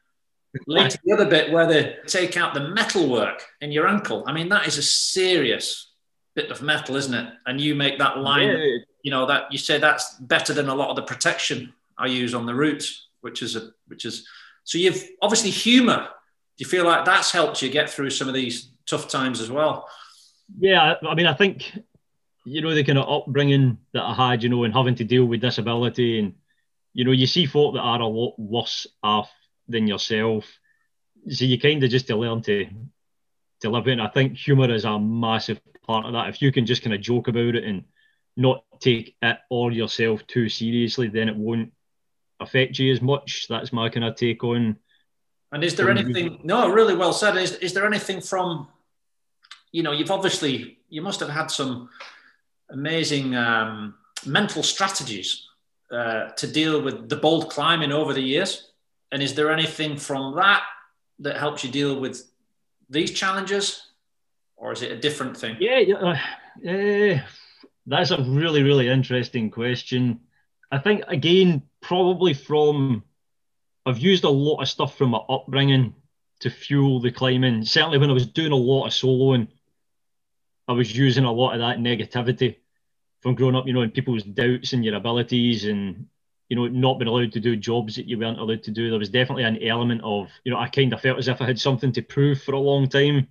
Later, 0.67 0.97
the 1.05 1.13
other 1.13 1.25
bit 1.25 1.51
where 1.51 1.65
they 1.65 1.95
take 2.07 2.35
out 2.35 2.53
the 2.53 2.59
metalwork 2.69 3.45
in 3.61 3.71
your 3.71 3.87
ankle. 3.87 4.23
I 4.27 4.33
mean, 4.33 4.49
that 4.49 4.67
is 4.67 4.77
a 4.77 4.83
serious 4.83 5.91
bit 6.35 6.51
of 6.51 6.61
metal, 6.61 6.95
isn't 6.97 7.13
it? 7.13 7.33
And 7.45 7.59
you 7.59 7.73
make 7.73 7.97
that 7.99 8.17
line, 8.17 8.49
yeah. 8.49 8.77
you 9.01 9.11
know, 9.11 9.25
that 9.27 9.51
you 9.51 9.57
say 9.57 9.77
that's 9.77 10.15
better 10.19 10.53
than 10.53 10.67
a 10.67 10.75
lot 10.75 10.89
of 10.89 10.97
the 10.97 11.03
protection 11.03 11.73
I 11.97 12.07
use 12.07 12.33
on 12.33 12.45
the 12.45 12.53
routes, 12.55 13.07
which 13.21 13.41
is 13.41 13.55
a, 13.55 13.71
which 13.87 14.05
is 14.05 14.27
so 14.63 14.77
you've 14.77 15.03
obviously 15.21 15.51
humor. 15.51 16.09
Do 16.57 16.65
you 16.65 16.69
feel 16.69 16.85
like 16.85 17.05
that's 17.05 17.31
helped 17.31 17.61
you 17.61 17.69
get 17.69 17.89
through 17.89 18.09
some 18.09 18.27
of 18.27 18.33
these 18.33 18.71
tough 18.85 19.07
times 19.07 19.39
as 19.39 19.49
well? 19.49 19.87
Yeah, 20.59 20.95
I 21.07 21.15
mean, 21.15 21.27
I 21.27 21.33
think 21.33 21.79
you 22.43 22.61
know 22.61 22.73
the 22.73 22.83
kind 22.83 22.97
of 22.97 23.09
upbringing 23.09 23.77
that 23.93 24.03
I 24.03 24.13
had, 24.13 24.43
you 24.43 24.49
know, 24.49 24.63
and 24.63 24.73
having 24.73 24.95
to 24.95 25.03
deal 25.03 25.25
with 25.25 25.41
disability, 25.41 26.19
and 26.19 26.33
you 26.93 27.05
know, 27.05 27.11
you 27.11 27.27
see 27.27 27.45
folk 27.45 27.75
that 27.75 27.81
are 27.81 28.01
a 28.01 28.07
lot 28.07 28.37
worse 28.37 28.87
off 29.03 29.31
than 29.67 29.87
yourself. 29.87 30.45
So 31.29 31.45
you 31.45 31.59
kind 31.59 31.83
of 31.83 31.89
just 31.89 32.07
to 32.07 32.15
learn 32.15 32.41
to 32.43 32.67
to 33.61 33.69
live 33.69 33.87
in. 33.87 33.99
I 33.99 34.07
think 34.09 34.37
humour 34.37 34.71
is 34.71 34.85
a 34.85 34.99
massive 34.99 35.61
part 35.85 36.05
of 36.05 36.13
that. 36.13 36.29
If 36.29 36.41
you 36.41 36.51
can 36.51 36.65
just 36.65 36.81
kind 36.81 36.93
of 36.93 37.01
joke 37.01 37.27
about 37.27 37.55
it 37.55 37.63
and 37.63 37.83
not 38.35 38.63
take 38.79 39.15
it 39.21 39.37
or 39.49 39.71
yourself 39.71 40.25
too 40.27 40.49
seriously, 40.49 41.07
then 41.07 41.29
it 41.29 41.35
won't 41.35 41.71
affect 42.39 42.79
you 42.79 42.91
as 42.91 43.01
much. 43.01 43.47
That's 43.47 43.71
my 43.71 43.89
kind 43.89 44.03
of 44.03 44.15
take 44.15 44.43
on. 44.43 44.77
And 45.51 45.63
is 45.63 45.75
there 45.75 45.89
anything? 45.89 46.39
No, 46.43 46.69
really 46.69 46.95
well 46.95 47.13
said. 47.13 47.37
Is 47.37 47.53
is 47.57 47.73
there 47.73 47.85
anything 47.85 48.21
from? 48.21 48.67
You 49.71 49.83
know, 49.83 49.91
you've 49.91 50.11
obviously 50.11 50.79
you 50.89 51.01
must 51.01 51.19
have 51.19 51.29
had 51.29 51.47
some 51.47 51.89
amazing 52.71 53.35
um, 53.35 53.95
mental 54.25 54.63
strategies 54.63 55.47
uh, 55.91 56.29
to 56.29 56.47
deal 56.47 56.81
with 56.81 57.09
the 57.09 57.15
bold 57.15 57.49
climbing 57.49 57.91
over 57.91 58.13
the 58.13 58.21
years. 58.21 58.71
And 59.11 59.21
is 59.21 59.35
there 59.35 59.51
anything 59.51 59.97
from 59.97 60.35
that 60.35 60.63
that 61.19 61.37
helps 61.37 61.63
you 61.63 61.71
deal 61.71 61.99
with 61.99 62.23
these 62.89 63.11
challenges, 63.11 63.91
or 64.55 64.71
is 64.71 64.81
it 64.81 64.91
a 64.91 64.97
different 64.99 65.35
thing? 65.37 65.57
Yeah, 65.59 65.95
uh, 65.95 66.69
uh, 66.69 67.21
that's 67.85 68.11
a 68.11 68.21
really, 68.23 68.63
really 68.63 68.87
interesting 68.87 69.51
question. 69.51 70.21
I 70.71 70.79
think, 70.79 71.03
again, 71.07 71.63
probably 71.81 72.33
from 72.33 73.03
I've 73.85 73.97
used 73.97 74.23
a 74.23 74.29
lot 74.29 74.61
of 74.61 74.69
stuff 74.69 74.97
from 74.97 75.09
my 75.09 75.19
upbringing 75.29 75.95
to 76.41 76.49
fuel 76.49 76.99
the 76.99 77.11
climbing. 77.11 77.65
Certainly, 77.65 77.97
when 77.97 78.09
I 78.09 78.13
was 78.13 78.27
doing 78.27 78.51
a 78.51 78.55
lot 78.55 78.85
of 78.85 78.93
soloing, 78.93 79.47
I 80.67 80.73
was 80.73 80.95
using 80.95 81.25
a 81.25 81.31
lot 81.31 81.53
of 81.53 81.59
that 81.59 81.79
negativity 81.79 82.57
from 83.21 83.35
growing 83.35 83.55
up, 83.55 83.67
you 83.67 83.73
know, 83.73 83.81
and 83.81 83.93
people's 83.93 84.23
doubts 84.23 84.73
and 84.73 84.83
your 84.83 84.95
abilities 84.95 85.65
and 85.65 86.07
you 86.51 86.57
know, 86.57 86.67
not 86.67 86.99
being 86.99 87.07
allowed 87.07 87.31
to 87.31 87.39
do 87.39 87.55
jobs 87.55 87.95
that 87.95 88.09
you 88.09 88.19
weren't 88.19 88.37
allowed 88.37 88.61
to 88.61 88.71
do. 88.71 88.89
There 88.89 88.99
was 88.99 89.09
definitely 89.09 89.45
an 89.45 89.63
element 89.63 90.01
of, 90.03 90.27
you 90.43 90.51
know, 90.51 90.59
I 90.59 90.67
kind 90.67 90.91
of 90.91 90.99
felt 90.99 91.17
as 91.17 91.29
if 91.29 91.41
I 91.41 91.45
had 91.45 91.57
something 91.57 91.93
to 91.93 92.01
prove 92.01 92.43
for 92.43 92.51
a 92.51 92.59
long 92.59 92.89
time. 92.89 93.29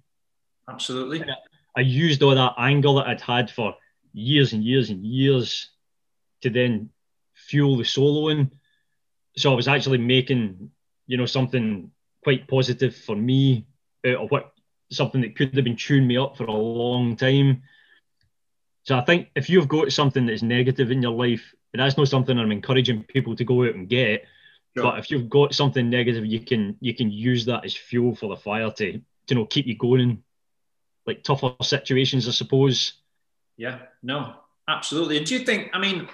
Absolutely. 0.67 1.23
I, 1.25 1.35
I 1.77 1.81
used 1.83 2.23
all 2.23 2.35
that 2.35 2.55
anger 2.57 2.95
that 2.95 3.09
I'd 3.09 3.21
had 3.21 3.51
for 3.51 3.77
years 4.15 4.55
and 4.55 4.65
years 4.65 4.89
and 4.89 5.05
years 5.05 5.69
to 6.41 6.49
then 6.49 6.89
fuel 7.35 7.77
the 7.77 7.83
soloing. 7.83 8.51
So 9.37 9.53
I 9.53 9.55
was 9.55 9.69
actually 9.69 9.99
making, 9.99 10.71
you 11.07 11.19
know, 11.19 11.27
something 11.27 11.91
quite 12.25 12.49
positive 12.49 12.97
for 12.97 13.17
me 13.17 13.67
out 14.07 14.17
of 14.17 14.31
what 14.31 14.55
something 14.91 15.21
that 15.21 15.37
could 15.37 15.55
have 15.55 15.65
been 15.65 15.77
tuning 15.77 16.09
me 16.09 16.17
up 16.17 16.39
for 16.39 16.45
a 16.45 16.53
long 16.53 17.17
time. 17.17 17.65
So 18.85 18.97
I 18.97 19.03
think 19.03 19.29
if 19.35 19.51
you've 19.51 19.69
got 19.69 19.93
something 19.93 20.27
that's 20.27 20.43
negative 20.43 20.91
in 20.91 21.03
your 21.03 21.13
life, 21.13 21.55
and 21.73 21.81
that's 21.81 21.97
not 21.97 22.09
something 22.09 22.39
I'm 22.39 22.53
encouraging 22.53 23.05
people 23.05 23.37
to 23.37 23.45
go 23.45 23.65
out 23.65 23.75
and 23.75 23.89
get. 23.89 24.25
Sure. 24.77 24.85
But 24.85 24.99
if 24.99 25.11
you've 25.11 25.29
got 25.29 25.55
something 25.55 25.89
negative, 25.89 26.25
you 26.25 26.41
can 26.41 26.77
you 26.81 26.95
can 26.95 27.11
use 27.11 27.45
that 27.47 27.65
as 27.65 27.75
fuel 27.75 28.15
for 28.15 28.29
the 28.29 28.37
fire 28.37 28.71
to 28.71 28.93
you 28.93 29.35
know 29.35 29.45
keep 29.45 29.67
you 29.67 29.77
going 29.77 30.01
in 30.01 30.23
like 31.07 31.23
tougher 31.23 31.55
situations, 31.63 32.29
I 32.29 32.33
suppose. 32.33 32.95
Yeah, 33.57 33.79
no, 34.03 34.35
absolutely. 34.69 35.19
And 35.19 35.27
do 35.27 35.37
you 35.37 35.45
think? 35.45 35.71
I 35.73 35.79
mean, 35.79 36.09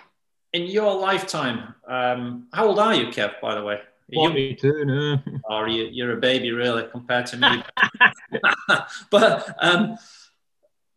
in 0.52 0.66
your 0.66 0.94
lifetime, 0.98 1.74
um, 1.87 2.48
how 2.52 2.66
old 2.68 2.79
are 2.79 2.94
you, 2.94 3.09
Kev? 3.09 3.40
By 3.40 3.55
the 3.55 3.62
way, 3.62 3.81
forty-two. 4.12 4.85
No. 4.85 5.18
Or 5.48 5.68
you, 5.68 5.85
you're 5.92 6.12
a 6.12 6.20
baby, 6.20 6.50
really, 6.50 6.88
compared 6.90 7.26
to 7.26 7.37
me. 7.37 7.62
but 9.11 9.55
um, 9.61 9.96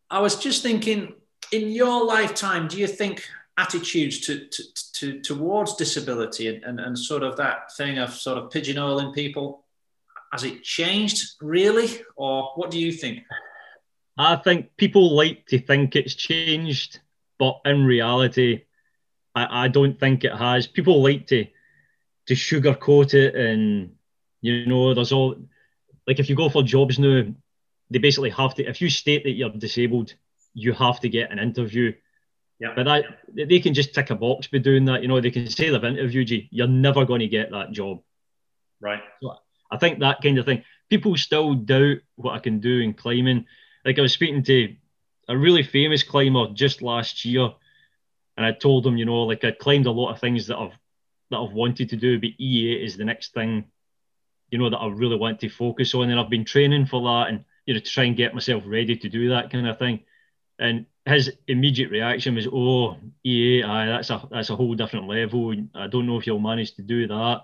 I 0.10 0.22
was 0.22 0.38
just 0.38 0.64
thinking, 0.64 1.14
in 1.52 1.70
your 1.70 2.06
lifetime, 2.06 2.68
do 2.68 2.78
you 2.78 2.88
think 2.88 3.24
attitudes 3.58 4.20
to, 4.22 4.48
to, 4.48 4.64
to, 4.94 5.22
towards 5.22 5.76
disability 5.76 6.48
and, 6.48 6.64
and, 6.64 6.80
and 6.80 6.98
sort 6.98 7.24
of 7.24 7.36
that 7.38 7.74
thing 7.76 7.98
of 7.98 8.14
sort 8.14 8.38
of 8.38 8.50
pigeonholing 8.50 9.14
people 9.14 9.66
has 10.32 10.44
it 10.44 10.64
changed 10.64 11.36
really 11.42 11.90
or 12.16 12.54
what 12.56 12.72
do 12.72 12.80
you 12.80 12.94
think 12.94 13.24
i 14.18 14.38
think 14.38 14.70
people 14.78 15.14
like 15.14 15.46
to 15.46 15.60
think 15.60 15.98
it's 15.98 16.14
changed 16.14 17.02
but 17.38 17.60
in 17.66 17.84
reality 17.84 18.62
i, 19.36 19.66
I 19.66 19.68
don't 19.68 20.00
think 20.00 20.24
it 20.24 20.34
has 20.34 20.66
people 20.66 21.04
like 21.04 21.28
to 21.28 21.46
to 22.28 22.36
sugarcoat 22.36 23.14
it 23.14 23.36
and 23.36 23.96
you 24.40 24.68
know 24.68 24.94
there's 24.94 25.12
all 25.12 25.36
like 26.10 26.20
if 26.20 26.28
you 26.28 26.36
go 26.36 26.50
for 26.50 26.64
jobs 26.64 26.98
now, 26.98 27.24
they 27.92 28.00
basically 28.00 28.32
have 28.32 28.56
to. 28.56 28.68
If 28.68 28.82
you 28.82 28.90
state 28.90 29.24
that 29.26 29.34
you're 29.34 29.52
disabled, 29.52 30.16
you 30.54 30.74
have 30.74 31.00
to 31.02 31.10
get 31.10 31.32
an 31.32 31.40
interview. 31.40 31.94
Yeah. 32.60 32.74
But 32.76 32.84
that 32.84 33.06
they 33.34 33.60
can 33.60 33.74
just 33.74 33.94
tick 33.94 34.10
a 34.10 34.16
box 34.16 34.48
by 34.48 34.58
doing 34.58 34.86
that. 34.86 35.02
You 35.02 35.08
know, 35.08 35.22
they 35.22 35.32
can 35.32 35.48
say 35.48 35.70
they've 35.70 35.84
interviewed 35.84 36.30
you. 36.30 36.44
You're 36.52 36.68
never 36.68 37.06
going 37.06 37.22
to 37.22 37.28
get 37.28 37.52
that 37.52 37.72
job. 37.72 38.02
Right. 38.82 39.02
So 39.22 39.36
I 39.72 39.78
think 39.78 40.00
that 40.00 40.22
kind 40.22 40.38
of 40.38 40.46
thing. 40.46 40.64
People 40.90 41.16
still 41.16 41.54
doubt 41.54 42.00
what 42.16 42.34
I 42.34 42.40
can 42.40 42.60
do 42.60 42.80
in 42.80 42.94
climbing. 42.94 43.46
Like 43.86 43.98
I 43.98 44.02
was 44.02 44.14
speaking 44.14 44.44
to 44.44 44.76
a 45.30 45.38
really 45.38 45.64
famous 45.64 46.04
climber 46.04 46.48
just 46.54 46.82
last 46.82 47.24
year, 47.24 47.52
and 48.36 48.46
I 48.46 48.52
told 48.52 48.86
him, 48.86 48.98
you 48.98 49.06
know, 49.06 49.24
like 49.24 49.44
I 49.44 49.52
climbed 49.52 49.86
a 49.86 49.92
lot 49.92 50.12
of 50.12 50.20
things 50.20 50.48
that 50.48 50.58
I've 50.58 50.74
that 51.30 51.38
I've 51.38 51.54
wanted 51.54 51.90
to 51.90 51.96
do, 51.96 52.20
but 52.20 52.30
E8 52.42 52.84
is 52.84 52.98
the 52.98 53.06
next 53.06 53.34
thing, 53.34 53.66
you 54.50 54.58
know, 54.58 54.70
that 54.70 54.78
I 54.78 54.88
really 54.88 55.16
want 55.16 55.40
to 55.42 55.50
focus 55.50 55.94
on, 55.94 56.10
and 56.10 56.20
I've 56.20 56.30
been 56.30 56.46
training 56.46 56.88
for 56.88 57.02
that, 57.04 57.30
and 57.30 57.46
you 57.66 57.74
know, 57.76 57.80
to 57.80 57.86
try 57.86 58.06
and 58.06 58.18
get 58.18 58.34
myself 58.34 58.64
ready 58.66 58.96
to 58.98 59.10
do 59.10 59.30
that 59.30 59.52
kind 59.52 59.68
of 59.68 59.78
thing. 59.78 60.00
And 60.60 60.86
his 61.06 61.32
immediate 61.48 61.90
reaction 61.90 62.36
was, 62.36 62.48
"Oh, 62.48 62.98
E8, 63.26 63.66
aye, 63.66 63.86
that's 63.86 64.10
a 64.10 64.28
that's 64.30 64.50
a 64.50 64.56
whole 64.56 64.76
different 64.76 65.08
level. 65.08 65.56
I 65.74 65.88
don't 65.88 66.06
know 66.06 66.18
if 66.18 66.28
you'll 66.28 66.40
manage 66.40 66.76
to 66.76 66.82
do 66.82 67.08
that." 67.08 67.44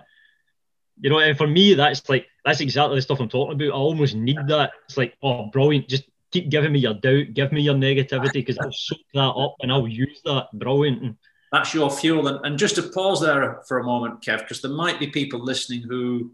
You 1.01 1.09
know, 1.09 1.19
and 1.19 1.37
for 1.37 1.47
me, 1.47 1.73
that's 1.73 2.07
like 2.09 2.27
that's 2.43 2.59
exactly 2.61 2.95
the 2.95 3.01
stuff 3.01 3.19
I'm 3.19 3.29
talking 3.29 3.55
about. 3.55 3.73
I 3.73 3.77
almost 3.77 4.15
need 4.15 4.37
that. 4.47 4.71
It's 4.85 4.97
like, 4.97 5.15
oh, 5.23 5.47
brilliant! 5.47 5.87
Just 5.87 6.03
keep 6.31 6.49
giving 6.49 6.73
me 6.73 6.79
your 6.79 6.93
doubt, 6.93 7.33
give 7.33 7.51
me 7.51 7.61
your 7.61 7.75
negativity, 7.75 8.33
because 8.33 8.57
I'll 8.57 8.71
soak 8.71 8.99
that 9.13 9.19
up 9.21 9.55
and 9.61 9.71
I'll 9.71 9.87
use 9.87 10.21
that. 10.25 10.47
Brilliant. 10.53 11.01
And 11.01 11.15
that's 11.51 11.73
your 11.73 11.89
fuel. 11.89 12.27
And, 12.27 12.45
and 12.45 12.59
just 12.59 12.75
to 12.75 12.83
pause 12.83 13.21
there 13.21 13.61
for 13.67 13.79
a 13.79 13.83
moment, 13.83 14.21
Kev, 14.21 14.39
because 14.39 14.61
there 14.61 14.71
might 14.71 14.99
be 14.99 15.07
people 15.07 15.39
listening 15.39 15.83
who 15.83 16.31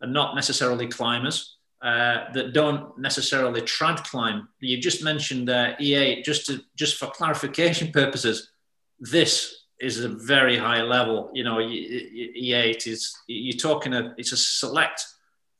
are 0.00 0.08
not 0.08 0.36
necessarily 0.36 0.86
climbers, 0.86 1.53
uh, 1.84 2.32
that 2.32 2.54
don't 2.54 2.96
necessarily 2.96 3.60
trad 3.60 4.02
climb. 4.04 4.48
You 4.58 4.78
just 4.78 5.04
mentioned 5.04 5.50
uh, 5.50 5.76
E8. 5.76 6.24
Just 6.24 6.46
to 6.46 6.62
just 6.76 6.96
for 6.96 7.08
clarification 7.08 7.92
purposes, 8.00 8.52
this 9.00 9.64
is 9.78 10.02
a 10.02 10.08
very 10.08 10.56
high 10.56 10.80
level. 10.80 11.30
You 11.34 11.44
know, 11.44 11.56
E8 11.56 12.86
is 12.86 13.14
you're 13.26 13.58
talking 13.58 13.92
a 13.92 14.14
it's 14.16 14.32
a 14.32 14.36
select 14.38 15.04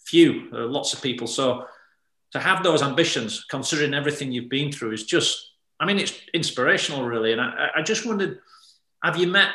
few, 0.06 0.48
lots 0.50 0.94
of 0.94 1.02
people. 1.02 1.26
So 1.26 1.66
to 2.32 2.40
have 2.40 2.62
those 2.62 2.80
ambitions, 2.80 3.44
considering 3.50 3.92
everything 3.92 4.32
you've 4.32 4.48
been 4.48 4.72
through, 4.72 4.92
is 4.92 5.04
just 5.04 5.52
I 5.78 5.84
mean 5.84 5.98
it's 5.98 6.18
inspirational, 6.32 7.04
really. 7.04 7.32
And 7.32 7.40
I, 7.42 7.68
I 7.76 7.82
just 7.82 8.06
wondered, 8.06 8.40
have 9.02 9.18
you 9.18 9.26
met 9.26 9.50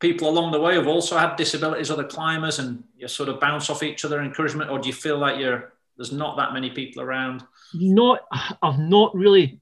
people 0.00 0.28
along 0.28 0.52
the 0.52 0.60
way 0.60 0.74
who've 0.74 0.86
also 0.86 1.16
had 1.16 1.36
disabilities, 1.36 1.90
other 1.90 2.04
climbers, 2.04 2.58
and 2.58 2.84
you 2.96 3.08
sort 3.08 3.28
of 3.28 3.40
bounce 3.40 3.68
off 3.70 3.82
each 3.82 4.04
other 4.04 4.20
encouragement, 4.20 4.70
or 4.70 4.78
do 4.78 4.88
you 4.88 4.94
feel 4.94 5.18
like 5.18 5.38
you're 5.38 5.72
there's 5.96 6.12
not 6.12 6.36
that 6.36 6.52
many 6.52 6.70
people 6.70 7.02
around? 7.02 7.42
Not, 7.74 8.20
I've 8.62 8.78
not 8.78 9.14
really 9.14 9.60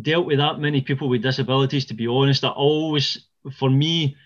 dealt 0.00 0.26
with 0.26 0.38
that 0.38 0.58
many 0.58 0.80
people 0.80 1.08
with 1.08 1.22
disabilities. 1.22 1.84
To 1.86 1.94
be 1.94 2.08
honest, 2.08 2.42
I 2.42 2.48
always, 2.48 3.26
for 3.58 3.70
me, 3.70 4.16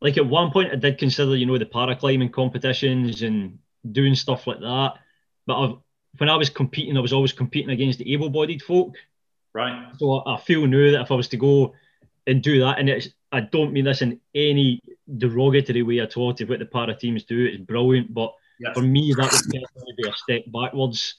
like 0.00 0.18
at 0.18 0.26
one 0.26 0.50
point, 0.50 0.72
I 0.72 0.76
did 0.76 0.98
consider, 0.98 1.36
you 1.36 1.46
know, 1.46 1.58
the 1.58 1.64
paraclimbing 1.64 2.32
competitions 2.32 3.22
and 3.22 3.58
doing 3.92 4.16
stuff 4.16 4.48
like 4.48 4.58
that. 4.58 4.94
But 5.46 5.60
I've, 5.60 5.76
when 6.18 6.28
I 6.28 6.36
was 6.36 6.50
competing, 6.50 6.96
I 6.96 7.00
was 7.00 7.12
always 7.12 7.32
competing 7.32 7.70
against 7.70 8.00
the 8.00 8.12
able-bodied 8.12 8.62
folk. 8.62 8.96
Right. 9.52 9.92
So 9.98 10.24
I 10.26 10.38
feel 10.38 10.66
now 10.66 10.90
that 10.90 11.02
if 11.02 11.12
I 11.12 11.14
was 11.14 11.28
to 11.28 11.36
go 11.36 11.74
and 12.26 12.42
do 12.42 12.60
that, 12.60 12.80
and 12.80 12.88
it's 12.88 13.10
I 13.34 13.40
don't 13.40 13.72
mean 13.72 13.86
this 13.86 14.00
in 14.00 14.20
any 14.32 14.80
derogatory 15.18 15.82
way 15.82 15.98
at 15.98 16.16
all 16.16 16.32
to 16.34 16.44
what 16.44 16.60
the 16.60 16.66
para 16.66 16.94
teams 16.94 17.24
do. 17.24 17.46
It's 17.46 17.60
brilliant, 17.60 18.14
but 18.14 18.32
yes. 18.60 18.72
for 18.74 18.82
me, 18.82 19.12
that 19.12 19.32
would 19.32 19.50
definitely 19.50 19.94
be 19.96 20.08
a 20.08 20.12
step 20.14 20.44
backwards 20.52 21.16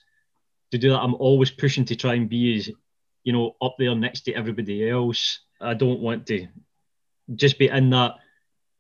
to 0.72 0.78
do 0.78 0.92
that. 0.92 1.02
I'm 1.02 1.16
always 1.16 1.52
pushing 1.52 1.84
to 1.86 1.96
try 1.98 2.14
and 2.14 2.30
be 2.30 2.56
as, 2.56 2.70
you 3.26 3.34
know, 3.34 3.58
up 3.62 3.76
there 3.78 3.94
next 3.96 4.22
to 4.22 4.34
everybody 4.34 4.90
else. 4.90 5.40
I 5.60 5.74
don't 5.74 6.00
want 6.00 6.26
to 6.28 6.48
just 7.36 7.60
be 7.60 7.68
in 7.68 7.90
that, 7.90 8.16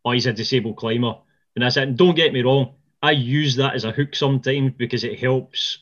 oh, 0.06 0.12
he's 0.12 0.28
a 0.28 0.34
disabled 0.34 0.78
climber. 0.78 1.16
And 1.58 1.64
that's 1.64 1.76
it. 1.76 1.84
And 1.84 1.98
don't 1.98 2.16
get 2.16 2.32
me 2.32 2.42
wrong, 2.42 2.76
I 3.04 3.12
use 3.12 3.58
that 3.58 3.76
as 3.76 3.84
a 3.84 3.92
hook 3.92 4.16
sometimes 4.16 4.76
because 4.78 5.04
it 5.04 5.20
helps, 5.20 5.80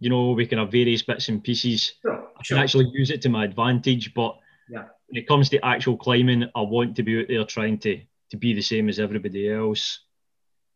you 0.00 0.08
know, 0.08 0.30
we 0.30 0.46
can 0.46 0.56
have 0.56 0.72
various 0.72 1.02
bits 1.02 1.28
and 1.28 1.44
pieces. 1.44 1.92
Sure, 2.00 2.28
I 2.34 2.42
can 2.44 2.56
actually 2.56 2.90
use 2.94 3.10
it 3.10 3.20
to 3.22 3.28
my 3.28 3.44
advantage, 3.44 4.14
but 4.14 4.38
yeah 4.70 4.84
when 5.08 5.20
it 5.20 5.26
comes 5.26 5.48
to 5.50 5.64
actual 5.64 5.96
climbing, 5.96 6.44
I 6.54 6.60
want 6.60 6.96
to 6.96 7.02
be 7.02 7.20
out 7.20 7.26
there 7.28 7.44
trying 7.44 7.78
to 7.78 8.00
to 8.30 8.36
be 8.36 8.52
the 8.52 8.62
same 8.62 8.88
as 8.88 8.98
everybody 8.98 9.50
else. 9.50 10.00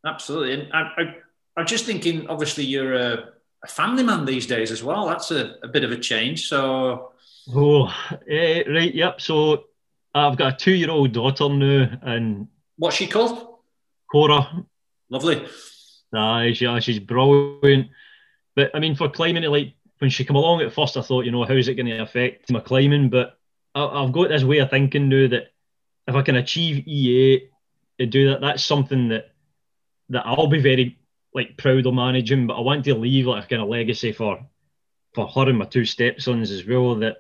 Absolutely, 0.07 0.55
and 0.55 0.73
I, 0.73 0.81
I, 0.97 1.17
I'm 1.57 1.67
just 1.67 1.85
thinking. 1.85 2.27
Obviously, 2.29 2.65
you're 2.65 2.95
a, 2.95 3.29
a, 3.63 3.69
family 3.69 4.03
man 4.03 4.25
these 4.25 4.47
days 4.47 4.71
as 4.71 4.83
well. 4.83 5.07
That's 5.07 5.31
a, 5.31 5.57
a 5.63 5.69
bit 5.69 5.85
of 5.85 5.93
a 5.93 5.99
change. 5.99 6.49
So, 6.49 7.13
oh, 7.55 7.95
eh, 8.29 8.63
right, 8.69 8.95
yep. 8.95 9.21
So, 9.21 9.65
I've 10.15 10.37
got 10.37 10.55
a 10.55 10.57
two-year-old 10.57 11.13
daughter 11.13 11.49
now, 11.51 11.99
and 12.03 12.49
what's 12.79 12.97
she 12.97 13.07
called? 13.07 13.59
Cora. 14.11 14.65
Lovely. 15.11 15.47
Aye, 16.15 16.53
she, 16.55 16.81
she's 16.81 16.99
brilliant. 16.99 17.89
But 18.57 18.71
I 18.75 18.81
mean, 18.81 18.95
for 18.95 19.09
climbing, 19.09 19.45
like 19.45 19.75
when 19.99 20.11
she 20.11 20.25
came 20.25 20.37
along 20.37 20.63
at 20.63 20.73
first, 20.73 20.97
I 20.97 21.03
thought, 21.03 21.25
you 21.25 21.31
know, 21.31 21.45
how's 21.45 21.69
it 21.69 21.75
going 21.75 21.87
to 21.87 21.99
affect 21.99 22.51
my 22.51 22.61
climbing? 22.61 23.09
But 23.09 23.39
I've 23.75 24.13
got 24.13 24.29
this 24.29 24.45
way 24.45 24.59
of 24.59 24.71
thinking 24.71 25.09
now 25.09 25.29
that 25.29 25.53
if 26.07 26.15
I 26.15 26.23
can 26.23 26.37
achieve 26.37 26.85
E8 26.85 27.49
to 28.01 28.07
do 28.07 28.31
that, 28.31 28.41
that's 28.41 28.65
something 28.65 29.09
that 29.09 29.33
that 30.11 30.27
I'll 30.27 30.47
be 30.47 30.61
very 30.61 30.99
like 31.35 31.57
proud 31.57 31.87
of 31.87 31.95
managing. 31.95 32.47
But 32.47 32.59
I 32.59 32.61
want 32.61 32.85
to 32.85 32.95
leave 32.95 33.27
like 33.27 33.45
a 33.45 33.49
kind 33.49 33.63
of 33.63 33.69
legacy 33.69 34.13
for 34.13 34.47
for 35.15 35.27
her 35.27 35.49
and 35.49 35.59
my 35.59 35.65
two 35.65 35.85
stepsons 35.85 36.51
as 36.51 36.67
well. 36.67 36.97
That 36.97 37.19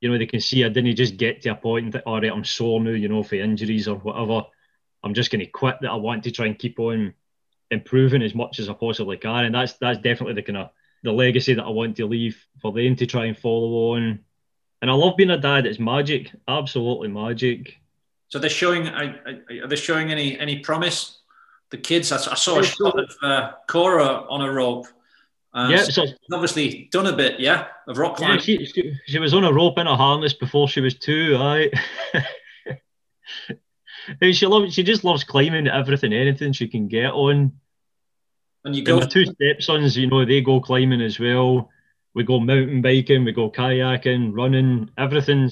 you 0.00 0.10
know 0.10 0.18
they 0.18 0.26
can 0.26 0.40
see 0.40 0.64
I 0.64 0.68
didn't 0.68 0.96
just 0.96 1.16
get 1.16 1.42
to 1.42 1.50
a 1.50 1.54
point 1.54 1.84
and 1.84 1.92
think, 1.92 2.04
all 2.06 2.20
right, 2.20 2.30
I'm 2.30 2.44
sore 2.44 2.80
now, 2.80 2.90
you 2.90 3.08
know, 3.08 3.22
for 3.22 3.36
injuries 3.36 3.88
or 3.88 3.96
whatever. 3.96 4.46
I'm 5.02 5.14
just 5.14 5.30
going 5.30 5.40
to 5.40 5.50
quit. 5.50 5.76
That 5.80 5.90
I 5.90 5.96
want 5.96 6.24
to 6.24 6.30
try 6.30 6.46
and 6.46 6.58
keep 6.58 6.78
on 6.78 7.14
improving 7.70 8.22
as 8.22 8.34
much 8.34 8.58
as 8.58 8.68
I 8.68 8.74
possibly 8.74 9.16
can, 9.16 9.46
and 9.46 9.54
that's 9.54 9.74
that's 9.74 9.98
definitely 9.98 10.34
the 10.34 10.42
kind 10.42 10.58
of 10.58 10.70
the 11.02 11.12
legacy 11.12 11.54
that 11.54 11.64
I 11.64 11.70
want 11.70 11.96
to 11.96 12.06
leave 12.06 12.46
for 12.60 12.72
them 12.72 12.94
to 12.96 13.06
try 13.06 13.26
and 13.26 13.36
follow 13.36 13.94
on 13.94 14.20
and 14.82 14.90
I 14.90 14.94
love 14.94 15.16
being 15.16 15.30
a 15.30 15.38
dad. 15.38 15.64
It's 15.64 15.78
magic, 15.78 16.32
absolutely 16.48 17.08
magic. 17.08 17.78
So 18.28 18.38
they're 18.38 18.50
showing. 18.50 18.88
Are 18.88 19.68
they 19.68 19.76
showing 19.76 20.10
any 20.10 20.38
any 20.38 20.58
promise? 20.58 21.20
The 21.70 21.78
kids. 21.78 22.12
I, 22.12 22.16
I 22.16 22.34
saw 22.34 22.58
a 22.58 22.64
shot 22.64 22.98
of 22.98 23.16
uh, 23.22 23.52
Cora 23.68 24.26
on 24.28 24.42
a 24.42 24.52
rope. 24.52 24.86
Uh, 25.54 25.68
yeah, 25.70 25.82
so, 25.84 26.04
obviously 26.32 26.88
done 26.92 27.06
a 27.06 27.12
bit, 27.12 27.38
yeah, 27.38 27.66
of 27.86 27.98
rock 27.98 28.16
climbing. 28.16 28.38
Yeah, 28.38 28.42
she, 28.42 28.64
she, 28.64 28.94
she, 29.06 29.18
was 29.18 29.34
on 29.34 29.44
a 29.44 29.52
rope 29.52 29.76
in 29.76 29.86
a 29.86 29.94
harness 29.94 30.32
before 30.32 30.66
she 30.66 30.80
was 30.80 30.94
two. 30.94 31.36
I. 31.38 31.70
she 34.32 34.46
loves. 34.46 34.74
She 34.74 34.82
just 34.82 35.04
loves 35.04 35.24
climbing 35.24 35.68
everything, 35.68 36.12
anything 36.12 36.52
she 36.52 36.68
can 36.68 36.88
get 36.88 37.12
on. 37.12 37.52
And 38.64 38.74
you 38.74 38.82
go. 38.82 38.94
And 38.94 39.02
my 39.02 39.08
two 39.08 39.26
stepsons, 39.26 39.96
you 39.96 40.08
know, 40.08 40.24
they 40.24 40.40
go 40.40 40.60
climbing 40.60 41.02
as 41.02 41.20
well 41.20 41.70
we 42.14 42.24
go 42.24 42.40
mountain 42.40 42.82
biking, 42.82 43.24
we 43.24 43.32
go 43.32 43.50
kayaking, 43.50 44.30
running, 44.32 44.90
everything. 44.98 45.50